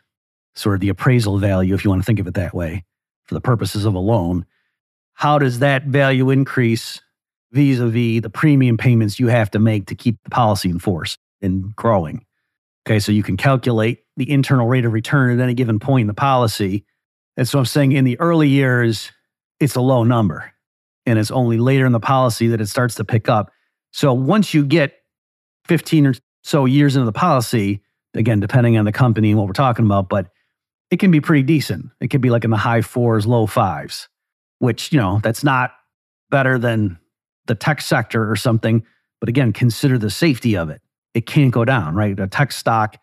sort 0.53 0.75
of 0.75 0.81
the 0.81 0.89
appraisal 0.89 1.39
value, 1.39 1.73
if 1.73 1.83
you 1.83 1.89
want 1.89 2.01
to 2.01 2.05
think 2.05 2.19
of 2.19 2.27
it 2.27 2.35
that 2.35 2.53
way, 2.53 2.83
for 3.27 3.33
the 3.33 3.41
purposes 3.41 3.85
of 3.85 3.93
a 3.93 3.99
loan. 3.99 4.45
How 5.13 5.39
does 5.39 5.59
that 5.59 5.85
value 5.85 6.29
increase 6.29 7.01
vis 7.51 7.79
a 7.79 7.87
vis 7.87 8.21
the 8.21 8.29
premium 8.29 8.77
payments 8.77 9.19
you 9.19 9.27
have 9.27 9.51
to 9.51 9.59
make 9.59 9.87
to 9.87 9.95
keep 9.95 10.21
the 10.23 10.29
policy 10.29 10.69
in 10.69 10.79
force 10.79 11.17
and 11.41 11.75
growing? 11.75 12.25
Okay, 12.87 12.99
so 12.99 13.11
you 13.11 13.23
can 13.23 13.35
calculate 13.35 14.05
the 14.15 14.31
internal 14.31 14.67
rate 14.67 14.85
of 14.85 14.93
return 14.93 15.37
at 15.37 15.43
any 15.43 15.53
given 15.53 15.79
point 15.79 16.01
in 16.01 16.07
the 16.07 16.13
policy. 16.13 16.85
And 17.35 17.47
so 17.47 17.59
I'm 17.59 17.65
saying 17.65 17.91
in 17.91 18.05
the 18.05 18.19
early 18.19 18.47
years, 18.47 19.11
it's 19.59 19.75
a 19.75 19.81
low 19.81 20.03
number. 20.03 20.53
And 21.05 21.19
it's 21.19 21.31
only 21.31 21.57
later 21.57 21.85
in 21.85 21.91
the 21.91 21.99
policy 21.99 22.47
that 22.47 22.61
it 22.61 22.67
starts 22.67 22.95
to 22.95 23.05
pick 23.05 23.29
up. 23.29 23.51
So 23.91 24.13
once 24.13 24.53
you 24.53 24.65
get 24.65 24.93
15 25.65 26.07
or 26.07 26.13
so 26.43 26.65
years 26.65 26.95
into 26.95 27.05
the 27.05 27.11
policy, 27.11 27.81
again, 28.13 28.39
depending 28.39 28.77
on 28.77 28.85
the 28.85 28.91
company 28.91 29.31
and 29.31 29.37
what 29.37 29.47
we're 29.47 29.53
talking 29.53 29.85
about, 29.85 30.09
but 30.09 30.27
it 30.91 30.99
can 30.99 31.11
be 31.11 31.21
pretty 31.21 31.43
decent. 31.43 31.89
It 31.99 32.09
could 32.09 32.21
be 32.21 32.29
like 32.29 32.43
in 32.43 32.51
the 32.51 32.57
high 32.57 32.81
fours, 32.81 33.25
low 33.25 33.45
fives, 33.45 34.07
which, 34.59 34.91
you 34.91 34.99
know, 34.99 35.19
that's 35.21 35.43
not 35.43 35.71
better 36.29 36.57
than 36.57 36.97
the 37.47 37.55
tech 37.55 37.81
sector 37.81 38.29
or 38.29 38.35
something. 38.35 38.85
But 39.19 39.29
again, 39.29 39.53
consider 39.53 39.97
the 39.97 40.09
safety 40.09 40.55
of 40.55 40.69
it. 40.69 40.81
It 41.13 41.25
can't 41.25 41.51
go 41.51 41.65
down, 41.65 41.95
right? 41.95 42.17
A 42.19 42.27
tech 42.27 42.51
stock 42.51 42.97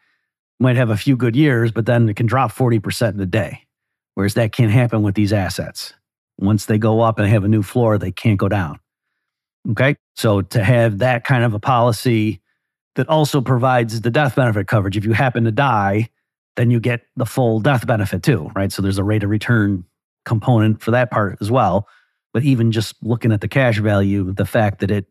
might 0.60 0.76
have 0.76 0.90
a 0.90 0.96
few 0.96 1.16
good 1.16 1.34
years, 1.34 1.72
but 1.72 1.86
then 1.86 2.08
it 2.08 2.16
can 2.16 2.26
drop 2.26 2.52
40% 2.52 3.14
in 3.14 3.20
a 3.20 3.26
day. 3.26 3.62
Whereas 4.14 4.34
that 4.34 4.52
can't 4.52 4.70
happen 4.70 5.02
with 5.02 5.14
these 5.14 5.32
assets. 5.32 5.94
Once 6.38 6.66
they 6.66 6.78
go 6.78 7.00
up 7.00 7.18
and 7.18 7.28
have 7.28 7.44
a 7.44 7.48
new 7.48 7.62
floor, 7.62 7.98
they 7.98 8.12
can't 8.12 8.38
go 8.38 8.48
down. 8.48 8.78
Okay. 9.70 9.96
So 10.14 10.42
to 10.42 10.62
have 10.62 10.98
that 10.98 11.24
kind 11.24 11.42
of 11.42 11.54
a 11.54 11.58
policy 11.58 12.40
that 12.94 13.08
also 13.08 13.40
provides 13.40 14.00
the 14.00 14.10
death 14.10 14.36
benefit 14.36 14.68
coverage. 14.68 14.96
If 14.96 15.04
you 15.04 15.12
happen 15.12 15.44
to 15.44 15.52
die, 15.52 16.08
then 16.56 16.70
you 16.70 16.80
get 16.80 17.02
the 17.16 17.26
full 17.26 17.60
death 17.60 17.86
benefit 17.86 18.22
too, 18.22 18.50
right? 18.54 18.70
So 18.72 18.82
there's 18.82 18.98
a 18.98 19.04
rate 19.04 19.24
of 19.24 19.30
return 19.30 19.84
component 20.24 20.80
for 20.80 20.90
that 20.92 21.10
part 21.10 21.38
as 21.40 21.50
well. 21.50 21.88
But 22.32 22.44
even 22.44 22.72
just 22.72 22.96
looking 23.02 23.32
at 23.32 23.40
the 23.40 23.48
cash 23.48 23.78
value, 23.78 24.32
the 24.32 24.46
fact 24.46 24.80
that 24.80 24.90
it 24.90 25.06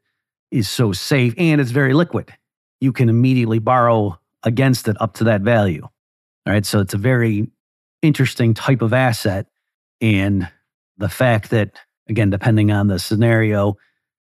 is 0.51 0.69
so 0.69 0.91
safe 0.91 1.34
and 1.38 1.60
it's 1.60 1.71
very 1.71 1.93
liquid, 1.93 2.34
you 2.82 2.91
can 2.91 3.10
immediately 3.10 3.60
borrow 3.60 4.19
against 4.43 4.88
it 4.88 5.01
up 5.01 5.13
to 5.15 5.23
that 5.25 5.41
value. 5.41 5.84
All 6.45 6.53
right. 6.53 6.65
So 6.65 6.79
it's 6.79 6.93
a 6.93 6.97
very 6.97 7.49
interesting 8.01 8.53
type 8.53 8.82
of 8.82 8.93
asset. 8.93 9.47
And 10.01 10.49
the 10.97 11.08
fact 11.10 11.49
that, 11.51 11.79
again, 12.10 12.29
depending 12.29 12.71
on 12.71 12.88
the 12.88 12.99
scenario, 12.99 13.77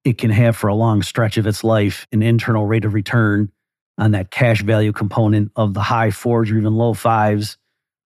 it 0.05 0.16
can 0.16 0.31
have 0.31 0.57
for 0.57 0.68
a 0.68 0.75
long 0.75 1.03
stretch 1.03 1.37
of 1.37 1.47
its 1.47 1.62
life 1.62 2.07
an 2.12 2.23
internal 2.23 2.66
rate 2.66 2.87
of 2.87 2.94
return 2.94 3.53
on 3.98 4.12
that 4.12 4.30
cash 4.30 4.62
value 4.62 4.92
component 4.92 5.50
of 5.56 5.74
the 5.74 5.80
high 5.80 6.11
fours 6.11 6.50
or 6.50 6.56
even 6.56 6.74
low 6.74 6.94
fives 6.94 7.58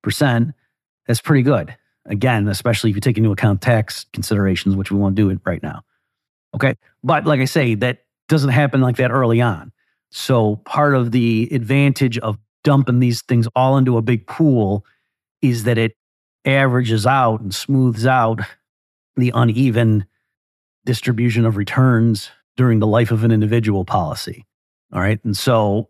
percent. 0.02 0.54
That's 1.06 1.20
pretty 1.20 1.42
good. 1.42 1.76
Again, 2.06 2.48
especially 2.48 2.90
if 2.90 2.96
you 2.96 3.00
take 3.00 3.18
into 3.18 3.30
account 3.30 3.60
tax 3.60 4.06
considerations, 4.12 4.74
which 4.74 4.90
we 4.90 4.98
won't 4.98 5.14
do 5.14 5.30
it 5.30 5.38
right 5.44 5.62
now. 5.62 5.82
Okay. 6.54 6.74
But 7.04 7.26
like 7.26 7.40
I 7.40 7.44
say, 7.44 7.74
that 7.76 8.04
doesn't 8.28 8.50
happen 8.50 8.80
like 8.80 8.96
that 8.96 9.10
early 9.10 9.40
on. 9.40 9.72
So 10.10 10.56
part 10.56 10.94
of 10.94 11.12
the 11.12 11.48
advantage 11.52 12.18
of 12.18 12.38
dumping 12.64 12.98
these 12.98 13.22
things 13.22 13.48
all 13.54 13.76
into 13.76 13.96
a 13.96 14.02
big 14.02 14.26
pool 14.26 14.84
is 15.40 15.64
that 15.64 15.78
it 15.78 15.96
averages 16.44 17.06
out 17.06 17.40
and 17.40 17.54
smooths 17.54 18.06
out 18.06 18.40
the 19.16 19.32
uneven 19.34 20.06
distribution 20.84 21.44
of 21.44 21.56
returns 21.56 22.30
during 22.56 22.78
the 22.78 22.86
life 22.86 23.10
of 23.10 23.24
an 23.24 23.30
individual 23.30 23.84
policy. 23.84 24.44
All 24.92 25.00
right. 25.00 25.22
And 25.24 25.36
so 25.36 25.88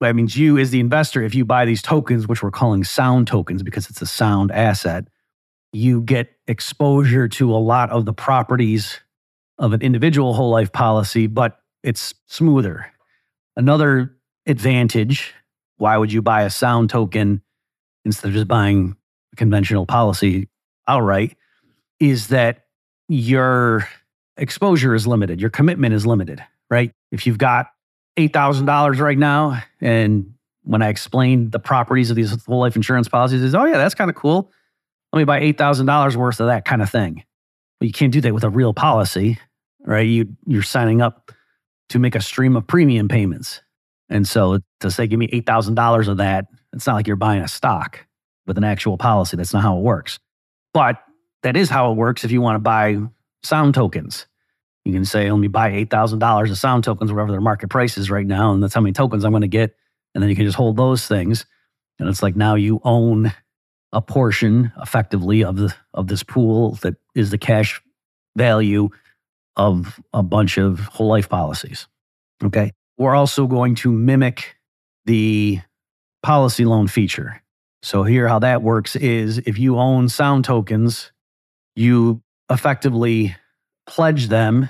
that 0.00 0.14
means 0.14 0.36
you, 0.36 0.58
as 0.58 0.70
the 0.70 0.80
investor, 0.80 1.22
if 1.22 1.34
you 1.34 1.44
buy 1.44 1.64
these 1.64 1.82
tokens, 1.82 2.28
which 2.28 2.42
we're 2.42 2.50
calling 2.50 2.84
sound 2.84 3.26
tokens 3.26 3.62
because 3.62 3.88
it's 3.88 4.02
a 4.02 4.06
sound 4.06 4.52
asset, 4.52 5.08
you 5.72 6.02
get 6.02 6.32
exposure 6.46 7.26
to 7.28 7.52
a 7.52 7.56
lot 7.56 7.90
of 7.90 8.04
the 8.04 8.12
properties 8.12 9.00
of 9.58 9.72
an 9.72 9.82
individual 9.82 10.34
whole 10.34 10.50
life 10.50 10.72
policy, 10.72 11.26
but 11.26 11.58
it's 11.82 12.14
smoother. 12.26 12.90
Another 13.56 14.14
advantage 14.46 15.34
why 15.76 15.96
would 15.96 16.12
you 16.12 16.22
buy 16.22 16.42
a 16.42 16.50
sound 16.50 16.90
token 16.90 17.42
instead 18.04 18.28
of 18.28 18.34
just 18.34 18.48
buying 18.48 18.96
a 19.32 19.36
conventional 19.36 19.86
policy 19.86 20.48
outright 20.86 21.36
is 21.98 22.28
that 22.28 22.66
your 23.08 23.88
exposure 24.36 24.94
is 24.94 25.06
limited, 25.06 25.40
your 25.40 25.50
commitment 25.50 25.94
is 25.94 26.06
limited, 26.06 26.44
right? 26.70 26.92
If 27.10 27.26
you've 27.26 27.38
got 27.38 27.68
$8,000 28.16 29.00
right 29.00 29.18
now, 29.18 29.62
and 29.80 30.34
when 30.62 30.82
I 30.82 30.88
explained 30.88 31.52
the 31.52 31.58
properties 31.58 32.10
of 32.10 32.16
these 32.16 32.44
whole 32.44 32.60
life 32.60 32.76
insurance 32.76 33.08
policies, 33.08 33.42
is 33.42 33.54
oh, 33.54 33.64
yeah, 33.64 33.76
that's 33.76 33.94
kind 33.94 34.10
of 34.10 34.16
cool. 34.16 34.50
Let 35.12 35.18
me 35.18 35.24
buy 35.24 35.40
$8,000 35.40 36.16
worth 36.16 36.40
of 36.40 36.46
that 36.46 36.64
kind 36.64 36.82
of 36.82 36.90
thing. 36.90 37.24
But 37.78 37.86
you 37.86 37.92
can't 37.92 38.12
do 38.12 38.20
that 38.22 38.34
with 38.34 38.44
a 38.44 38.50
real 38.50 38.72
policy, 38.72 39.38
right? 39.84 40.06
You, 40.06 40.36
you're 40.46 40.62
signing 40.62 41.02
up 41.02 41.32
to 41.90 41.98
make 41.98 42.14
a 42.14 42.20
stream 42.20 42.56
of 42.56 42.66
premium 42.66 43.08
payments. 43.08 43.60
And 44.08 44.26
so 44.26 44.58
to 44.80 44.90
say, 44.90 45.06
give 45.06 45.18
me 45.18 45.28
$8,000 45.28 46.08
of 46.08 46.16
that, 46.18 46.46
it's 46.72 46.86
not 46.86 46.94
like 46.94 47.06
you're 47.06 47.16
buying 47.16 47.42
a 47.42 47.48
stock 47.48 48.04
with 48.46 48.58
an 48.58 48.64
actual 48.64 48.98
policy. 48.98 49.36
That's 49.36 49.52
not 49.52 49.62
how 49.62 49.76
it 49.76 49.82
works. 49.82 50.18
But 50.72 51.02
that 51.42 51.56
is 51.56 51.68
how 51.70 51.92
it 51.92 51.94
works 51.94 52.24
if 52.24 52.32
you 52.32 52.40
want 52.40 52.56
to 52.56 52.60
buy 52.60 52.98
sound 53.42 53.74
tokens. 53.74 54.26
You 54.84 54.92
can 54.92 55.04
say, 55.04 55.30
let 55.30 55.38
me 55.38 55.48
buy 55.48 55.70
$8,000 55.70 56.50
of 56.50 56.58
sound 56.58 56.84
tokens, 56.84 57.10
whatever 57.12 57.32
their 57.32 57.40
market 57.40 57.70
price 57.70 57.96
is 57.96 58.10
right 58.10 58.26
now. 58.26 58.52
And 58.52 58.62
that's 58.62 58.74
how 58.74 58.80
many 58.80 58.92
tokens 58.92 59.24
I'm 59.24 59.32
going 59.32 59.40
to 59.40 59.48
get. 59.48 59.74
And 60.14 60.22
then 60.22 60.28
you 60.28 60.36
can 60.36 60.44
just 60.44 60.56
hold 60.56 60.76
those 60.76 61.06
things. 61.06 61.46
And 61.98 62.08
it's 62.08 62.22
like 62.22 62.36
now 62.36 62.54
you 62.54 62.80
own 62.84 63.32
a 63.92 64.02
portion 64.02 64.72
effectively 64.82 65.44
of 65.44 65.56
the 65.56 65.74
of 65.94 66.08
this 66.08 66.22
pool 66.22 66.72
that 66.82 66.96
is 67.14 67.30
the 67.30 67.38
cash 67.38 67.80
value 68.36 68.90
of 69.56 70.00
a 70.12 70.22
bunch 70.22 70.58
of 70.58 70.80
whole 70.80 71.06
life 71.06 71.28
policies. 71.28 71.86
Okay. 72.42 72.72
We're 72.98 73.14
also 73.14 73.46
going 73.46 73.76
to 73.76 73.92
mimic 73.92 74.56
the 75.06 75.60
policy 76.22 76.64
loan 76.64 76.88
feature. 76.88 77.40
So 77.82 78.02
here 78.02 78.26
how 78.28 78.40
that 78.40 78.62
works 78.62 78.96
is 78.96 79.38
if 79.38 79.58
you 79.58 79.78
own 79.78 80.08
sound 80.08 80.44
tokens, 80.44 81.12
you 81.76 82.22
effectively 82.50 83.36
pledge 83.86 84.28
them 84.28 84.68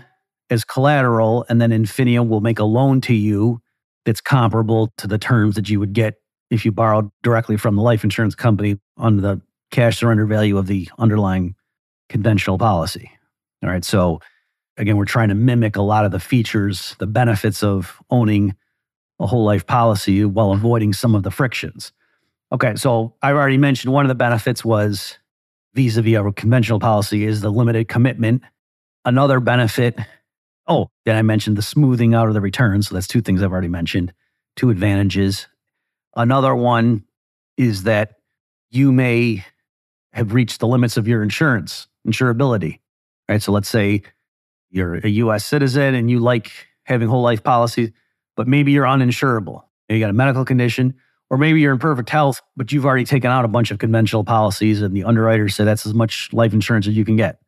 as 0.50 0.64
collateral, 0.64 1.44
and 1.48 1.60
then 1.60 1.70
Infineo 1.70 2.26
will 2.26 2.40
make 2.40 2.58
a 2.58 2.64
loan 2.64 3.00
to 3.02 3.14
you 3.14 3.60
that's 4.04 4.20
comparable 4.20 4.92
to 4.98 5.06
the 5.06 5.18
terms 5.18 5.54
that 5.56 5.68
you 5.68 5.80
would 5.80 5.92
get 5.92 6.14
if 6.50 6.64
you 6.64 6.72
borrowed 6.72 7.10
directly 7.22 7.56
from 7.56 7.76
the 7.76 7.82
life 7.82 8.04
insurance 8.04 8.34
company 8.34 8.78
on 8.96 9.16
the 9.18 9.40
cash 9.70 9.98
surrender 9.98 10.26
value 10.26 10.58
of 10.58 10.66
the 10.66 10.88
underlying 10.98 11.54
conventional 12.08 12.58
policy. 12.58 13.10
All 13.62 13.70
right. 13.70 13.84
So, 13.84 14.20
again, 14.76 14.96
we're 14.96 15.06
trying 15.06 15.30
to 15.30 15.34
mimic 15.34 15.76
a 15.76 15.82
lot 15.82 16.04
of 16.04 16.10
the 16.10 16.20
features, 16.20 16.94
the 16.98 17.06
benefits 17.06 17.62
of 17.62 18.00
owning 18.10 18.54
a 19.18 19.26
whole 19.26 19.44
life 19.44 19.66
policy 19.66 20.24
while 20.24 20.52
avoiding 20.52 20.92
some 20.92 21.14
of 21.14 21.22
the 21.22 21.30
frictions. 21.30 21.92
Okay. 22.52 22.74
So, 22.76 23.14
I've 23.22 23.36
already 23.36 23.58
mentioned 23.58 23.92
one 23.92 24.04
of 24.04 24.08
the 24.08 24.14
benefits 24.14 24.64
was 24.64 25.18
vis 25.74 25.96
a 25.96 26.02
vis 26.02 26.18
a 26.18 26.32
conventional 26.32 26.78
policy 26.78 27.24
is 27.24 27.40
the 27.40 27.50
limited 27.50 27.88
commitment. 27.88 28.42
Another 29.04 29.40
benefit, 29.40 29.98
oh, 30.66 30.90
then 31.04 31.16
I 31.16 31.22
mentioned 31.22 31.56
the 31.56 31.62
smoothing 31.62 32.14
out 32.14 32.28
of 32.28 32.34
the 32.34 32.40
returns. 32.40 32.88
So, 32.88 32.94
that's 32.94 33.06
two 33.06 33.20
things 33.20 33.42
I've 33.42 33.52
already 33.52 33.68
mentioned, 33.68 34.12
two 34.56 34.70
advantages. 34.70 35.46
Another 36.16 36.54
one 36.54 37.04
is 37.56 37.84
that 37.84 38.16
you 38.70 38.92
may 38.92 39.44
have 40.12 40.32
reached 40.32 40.60
the 40.60 40.66
limits 40.66 40.96
of 40.96 41.08
your 41.08 41.22
insurance, 41.22 41.88
insurability, 42.06 42.80
right? 43.28 43.42
So 43.42 43.52
let's 43.52 43.68
say 43.68 44.02
you're 44.70 44.94
a 44.94 45.08
US 45.08 45.44
citizen 45.44 45.94
and 45.94 46.10
you 46.10 46.20
like 46.20 46.50
having 46.84 47.08
whole 47.08 47.22
life 47.22 47.42
policies, 47.42 47.90
but 48.36 48.46
maybe 48.46 48.72
you're 48.72 48.84
uninsurable. 48.84 49.62
You 49.88 50.00
got 50.00 50.10
a 50.10 50.14
medical 50.14 50.44
condition, 50.44 50.94
or 51.30 51.38
maybe 51.38 51.60
you're 51.60 51.72
in 51.72 51.78
perfect 51.78 52.10
health, 52.10 52.40
but 52.56 52.72
you've 52.72 52.86
already 52.86 53.04
taken 53.04 53.30
out 53.30 53.44
a 53.44 53.48
bunch 53.48 53.70
of 53.70 53.78
conventional 53.78 54.24
policies 54.24 54.82
and 54.82 54.96
the 54.96 55.04
underwriters 55.04 55.54
say 55.54 55.64
that's 55.64 55.86
as 55.86 55.94
much 55.94 56.32
life 56.32 56.52
insurance 56.52 56.86
as 56.86 56.96
you 56.96 57.04
can 57.04 57.16
get. 57.16 57.38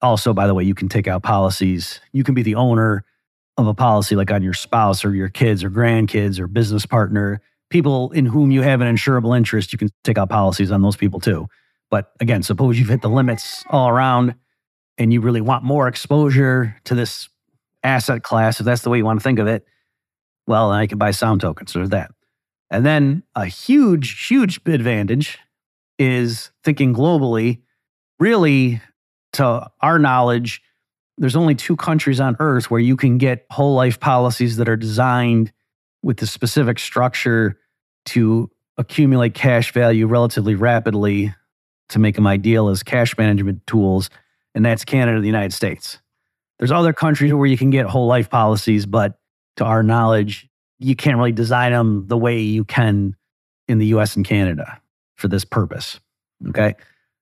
Also, 0.00 0.32
by 0.32 0.46
the 0.46 0.54
way, 0.54 0.64
you 0.64 0.74
can 0.74 0.88
take 0.88 1.08
out 1.08 1.22
policies. 1.22 2.00
You 2.12 2.24
can 2.24 2.34
be 2.34 2.42
the 2.42 2.54
owner 2.54 3.04
of 3.56 3.66
a 3.66 3.74
policy 3.74 4.14
like 4.14 4.30
on 4.30 4.42
your 4.42 4.54
spouse 4.54 5.04
or 5.04 5.14
your 5.14 5.28
kids 5.28 5.64
or 5.64 5.70
grandkids 5.70 6.38
or 6.38 6.46
business 6.46 6.86
partner 6.86 7.40
people 7.70 8.10
in 8.12 8.26
whom 8.26 8.50
you 8.50 8.62
have 8.62 8.80
an 8.80 8.94
insurable 8.94 9.36
interest, 9.36 9.72
you 9.72 9.78
can 9.78 9.90
take 10.04 10.18
out 10.18 10.28
policies 10.28 10.70
on 10.70 10.82
those 10.82 10.96
people 10.96 11.20
too. 11.20 11.46
But 11.90 12.12
again, 12.20 12.42
suppose 12.42 12.78
you've 12.78 12.88
hit 12.88 13.02
the 13.02 13.08
limits 13.08 13.64
all 13.70 13.88
around 13.88 14.34
and 14.96 15.12
you 15.12 15.20
really 15.20 15.40
want 15.40 15.64
more 15.64 15.88
exposure 15.88 16.76
to 16.84 16.94
this 16.94 17.28
asset 17.82 18.22
class, 18.22 18.60
if 18.60 18.66
that's 18.66 18.82
the 18.82 18.90
way 18.90 18.98
you 18.98 19.04
want 19.04 19.20
to 19.20 19.24
think 19.24 19.38
of 19.38 19.46
it, 19.46 19.64
well, 20.46 20.70
then 20.70 20.78
I 20.78 20.86
can 20.86 20.98
buy 20.98 21.12
sound 21.12 21.40
tokens 21.40 21.76
or 21.76 21.86
that. 21.88 22.10
And 22.70 22.84
then 22.84 23.22
a 23.34 23.46
huge, 23.46 24.26
huge 24.26 24.60
advantage 24.66 25.38
is 25.98 26.50
thinking 26.64 26.94
globally. 26.94 27.60
Really, 28.18 28.82
to 29.34 29.68
our 29.80 29.98
knowledge, 29.98 30.62
there's 31.18 31.36
only 31.36 31.54
two 31.54 31.76
countries 31.76 32.20
on 32.20 32.36
earth 32.38 32.70
where 32.70 32.80
you 32.80 32.96
can 32.96 33.18
get 33.18 33.46
whole 33.50 33.74
life 33.74 33.98
policies 34.00 34.56
that 34.56 34.68
are 34.68 34.76
designed 34.76 35.52
with 36.02 36.18
the 36.18 36.26
specific 36.26 36.78
structure 36.78 37.58
to 38.06 38.50
accumulate 38.76 39.34
cash 39.34 39.72
value 39.72 40.06
relatively 40.06 40.54
rapidly 40.54 41.34
to 41.88 41.98
make 41.98 42.14
them 42.14 42.26
ideal 42.26 42.68
as 42.68 42.82
cash 42.82 43.16
management 43.18 43.66
tools, 43.66 44.10
and 44.54 44.64
that's 44.64 44.84
Canada 44.84 45.16
and 45.16 45.24
the 45.24 45.28
United 45.28 45.52
States. 45.52 45.98
There's 46.58 46.72
other 46.72 46.92
countries 46.92 47.32
where 47.32 47.46
you 47.46 47.56
can 47.56 47.70
get 47.70 47.86
whole 47.86 48.06
life 48.06 48.30
policies, 48.30 48.86
but 48.86 49.18
to 49.56 49.64
our 49.64 49.82
knowledge, 49.82 50.48
you 50.78 50.94
can't 50.94 51.16
really 51.16 51.32
design 51.32 51.72
them 51.72 52.06
the 52.06 52.16
way 52.16 52.40
you 52.40 52.64
can 52.64 53.16
in 53.66 53.78
the 53.78 53.86
US 53.86 54.16
and 54.16 54.24
Canada 54.24 54.80
for 55.16 55.28
this 55.28 55.44
purpose. 55.44 55.98
Okay. 56.48 56.74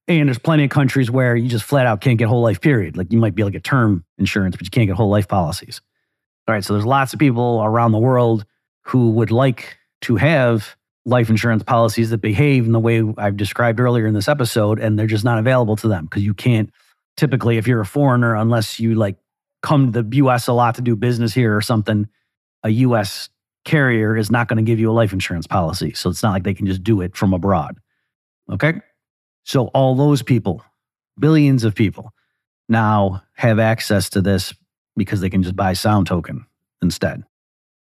And 0.08 0.28
there's 0.28 0.38
plenty 0.38 0.64
of 0.64 0.70
countries 0.70 1.10
where 1.10 1.34
you 1.34 1.48
just 1.48 1.64
flat 1.64 1.86
out 1.86 2.00
can't 2.00 2.18
get 2.18 2.28
whole 2.28 2.42
life, 2.42 2.60
period. 2.60 2.96
Like 2.96 3.12
you 3.12 3.18
might 3.18 3.34
be 3.34 3.42
able 3.42 3.50
to 3.50 3.54
get 3.54 3.64
term 3.64 4.04
insurance, 4.18 4.56
but 4.56 4.64
you 4.64 4.70
can't 4.70 4.86
get 4.86 4.96
whole 4.96 5.10
life 5.10 5.26
policies. 5.26 5.80
All 6.46 6.54
right. 6.54 6.64
So 6.64 6.74
there's 6.74 6.86
lots 6.86 7.12
of 7.12 7.18
people 7.18 7.60
around 7.62 7.92
the 7.92 7.98
world 7.98 8.44
who 8.82 9.10
would 9.10 9.32
like 9.32 9.76
to 10.02 10.16
have 10.16 10.76
life 11.04 11.28
insurance 11.28 11.62
policies 11.62 12.10
that 12.10 12.18
behave 12.18 12.66
in 12.66 12.72
the 12.72 12.80
way 12.80 13.02
I've 13.18 13.36
described 13.36 13.80
earlier 13.80 14.06
in 14.06 14.14
this 14.14 14.28
episode, 14.28 14.78
and 14.78 14.98
they're 14.98 15.06
just 15.06 15.24
not 15.24 15.38
available 15.38 15.76
to 15.76 15.88
them 15.88 16.04
because 16.04 16.22
you 16.22 16.34
can't 16.34 16.70
typically, 17.16 17.56
if 17.56 17.66
you're 17.66 17.80
a 17.80 17.86
foreigner, 17.86 18.34
unless 18.34 18.78
you 18.78 18.94
like 18.94 19.16
come 19.62 19.92
to 19.92 20.02
the 20.02 20.16
US 20.16 20.46
a 20.46 20.52
lot 20.52 20.76
to 20.76 20.82
do 20.82 20.94
business 20.94 21.32
here 21.34 21.56
or 21.56 21.60
something, 21.60 22.08
a 22.62 22.70
US 22.70 23.28
carrier 23.64 24.16
is 24.16 24.30
not 24.30 24.48
going 24.48 24.58
to 24.58 24.62
give 24.62 24.78
you 24.78 24.90
a 24.90 24.92
life 24.92 25.12
insurance 25.12 25.46
policy. 25.46 25.92
So 25.94 26.10
it's 26.10 26.22
not 26.22 26.32
like 26.32 26.44
they 26.44 26.54
can 26.54 26.66
just 26.66 26.84
do 26.84 27.00
it 27.00 27.16
from 27.16 27.32
abroad. 27.32 27.78
Okay. 28.50 28.80
So 29.46 29.68
all 29.68 29.94
those 29.94 30.22
people, 30.22 30.64
billions 31.18 31.62
of 31.62 31.76
people, 31.76 32.12
now 32.68 33.22
have 33.34 33.60
access 33.60 34.10
to 34.10 34.20
this 34.20 34.52
because 34.96 35.20
they 35.20 35.30
can 35.30 35.44
just 35.44 35.54
buy 35.54 35.72
sound 35.72 36.08
token 36.08 36.46
instead. 36.82 37.22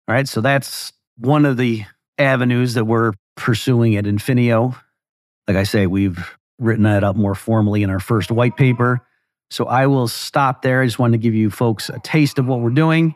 All 0.08 0.14
right. 0.14 0.26
So 0.26 0.40
that's 0.40 0.92
one 1.18 1.44
of 1.44 1.56
the 1.56 1.84
avenues 2.18 2.74
that 2.74 2.84
we're 2.84 3.12
pursuing 3.36 3.94
at 3.94 4.06
Infineo. 4.06 4.76
Like 5.46 5.56
I 5.56 5.62
say, 5.62 5.86
we've 5.86 6.36
written 6.58 6.82
that 6.82 7.04
up 7.04 7.14
more 7.14 7.36
formally 7.36 7.84
in 7.84 7.90
our 7.90 8.00
first 8.00 8.32
white 8.32 8.56
paper. 8.56 9.06
So 9.48 9.66
I 9.66 9.86
will 9.86 10.08
stop 10.08 10.62
there. 10.62 10.82
I 10.82 10.86
just 10.86 10.98
wanted 10.98 11.18
to 11.18 11.22
give 11.22 11.34
you 11.34 11.48
folks 11.48 11.90
a 11.90 12.00
taste 12.00 12.40
of 12.40 12.46
what 12.48 12.58
we're 12.58 12.70
doing. 12.70 13.14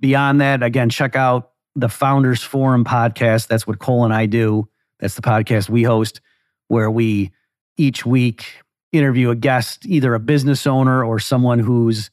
Beyond 0.00 0.40
that, 0.40 0.64
again, 0.64 0.90
check 0.90 1.14
out 1.14 1.52
the 1.76 1.88
Founders 1.88 2.42
Forum 2.42 2.84
podcast. 2.84 3.46
That's 3.46 3.68
what 3.68 3.78
Cole 3.78 4.04
and 4.04 4.12
I 4.12 4.26
do. 4.26 4.68
That's 4.98 5.14
the 5.14 5.22
podcast 5.22 5.68
we 5.68 5.84
host, 5.84 6.20
where 6.66 6.90
we 6.90 7.30
each 7.78 8.04
week 8.04 8.44
interview 8.92 9.30
a 9.30 9.36
guest, 9.36 9.86
either 9.86 10.14
a 10.14 10.20
business 10.20 10.66
owner 10.66 11.04
or 11.04 11.18
someone 11.18 11.58
who's 11.58 12.10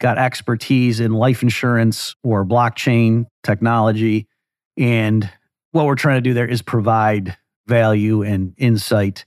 got 0.00 0.18
expertise 0.18 1.00
in 1.00 1.12
life 1.12 1.42
insurance 1.42 2.14
or 2.22 2.44
blockchain 2.44 3.26
technology. 3.42 4.26
And 4.76 5.28
what 5.72 5.86
we're 5.86 5.96
trying 5.96 6.18
to 6.18 6.22
do 6.22 6.34
there 6.34 6.46
is 6.46 6.62
provide 6.62 7.36
value 7.66 8.22
and 8.22 8.54
insight 8.56 9.24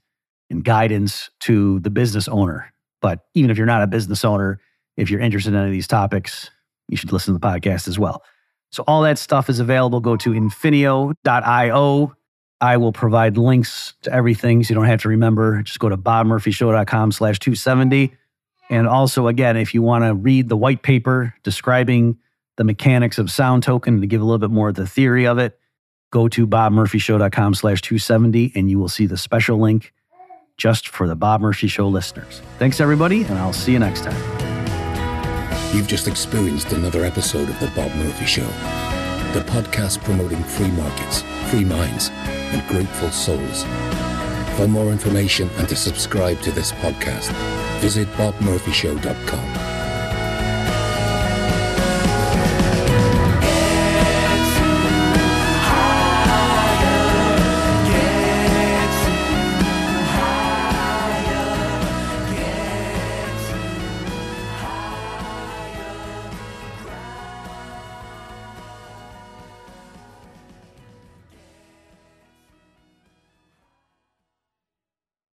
and 0.49 0.63
guidance 0.63 1.30
to 1.41 1.80
the 1.80 1.89
business 1.89 2.27
owner. 2.27 2.71
But 3.01 3.19
even 3.34 3.51
if 3.51 3.58
you're 3.58 3.65
not 3.65 3.84
a 3.84 3.88
business 3.88 4.23
owner, 4.23 4.60
if 4.97 5.10
you're 5.10 5.19
interested 5.19 5.54
in 5.54 5.60
any 5.60 5.67
of 5.67 5.73
these 5.73 5.88
topics, 5.88 6.49
you 6.88 6.97
should 6.97 7.12
listen 7.12 7.34
to 7.34 7.39
the 7.39 7.45
podcast 7.45 7.88
as 7.88 7.97
well. 7.97 8.23
So 8.71 8.84
all 8.88 9.01
that 9.01 9.17
stuff 9.17 9.49
is 9.49 9.60
available. 9.60 9.99
Go 9.99 10.15
to 10.17 10.32
infineo.io. 10.32 12.15
I 12.62 12.78
will 12.78 12.93
provide 12.93 13.38
links 13.38 13.95
to 14.04 14.13
everything 14.13 14.63
so 14.63 14.69
you 14.69 14.76
don't 14.76 14.86
have 14.86 15.02
to 15.02 15.10
remember. 15.10 15.62
Just 15.63 15.80
go 15.80 15.89
to 15.89 15.97
bobmurphyshow.com 15.97 17.12
slash 17.12 17.39
270 17.39 18.15
and 18.71 18.88
also, 18.88 19.28
again, 19.28 19.58
if 19.58 19.74
you 19.74 19.82
want 19.82 20.06
to 20.06 20.15
read 20.15 20.47
the 20.47 20.56
white 20.56 20.82
paper 20.82 21.36
describing 21.43 22.17
the 22.56 22.63
mechanics 22.63 23.17
of 23.17 23.30
sound 23.30 23.63
token 23.63 24.00
to 24.00 24.08
give 24.08 24.21
a 24.21 24.24
little 24.24 24.39
bit 24.39 24.50
more 24.50 24.69
of 24.69 24.76
the 24.76 24.88
theory 24.88 25.28
of 25.28 25.38
it, 25.38 25.60
go 26.12 26.30
to 26.30 26.47
bobmurphyshow.com 26.47 27.54
slash 27.54 27.82
270 27.82 28.54
and 28.56 28.71
you 28.71 28.80
will 28.80 28.88
see 28.88 29.06
the 29.06 29.17
special 29.17 29.60
link 29.60 29.93
just 30.56 30.88
for 30.88 31.06
the 31.06 31.17
Bob 31.17 31.41
Murphy 31.41 31.67
Show 31.67 31.89
listeners. 31.89 32.41
Thanks, 32.60 32.80
everybody, 32.80 33.24
and 33.24 33.38
I'll 33.39 33.52
see 33.52 33.74
you 33.74 33.80
next 33.80 34.06
time. 34.06 34.15
You've 35.76 35.88
just 35.88 36.08
experienced 36.08 36.71
another 36.71 37.04
episode 37.04 37.50
of 37.50 37.60
The 37.60 37.67
Bob 37.76 37.93
Murphy 37.95 38.26
Show, 38.26 38.47
the 39.34 39.39
podcast 39.41 40.04
promoting 40.04 40.44
free 40.44 40.72
markets, 40.72 41.22
free 41.50 41.63
minds, 41.63 42.10
and 42.10 42.67
grateful 42.67 43.10
souls. 43.12 43.63
For 44.58 44.67
more 44.67 44.91
information 44.91 45.50
and 45.58 45.70
to 45.70 45.76
subscribe 45.76 46.41
to 46.41 46.52
this 46.52 46.74
podcast, 46.74 47.32
visit 47.80 48.08
bobmurphyshow.com. 48.10 49.70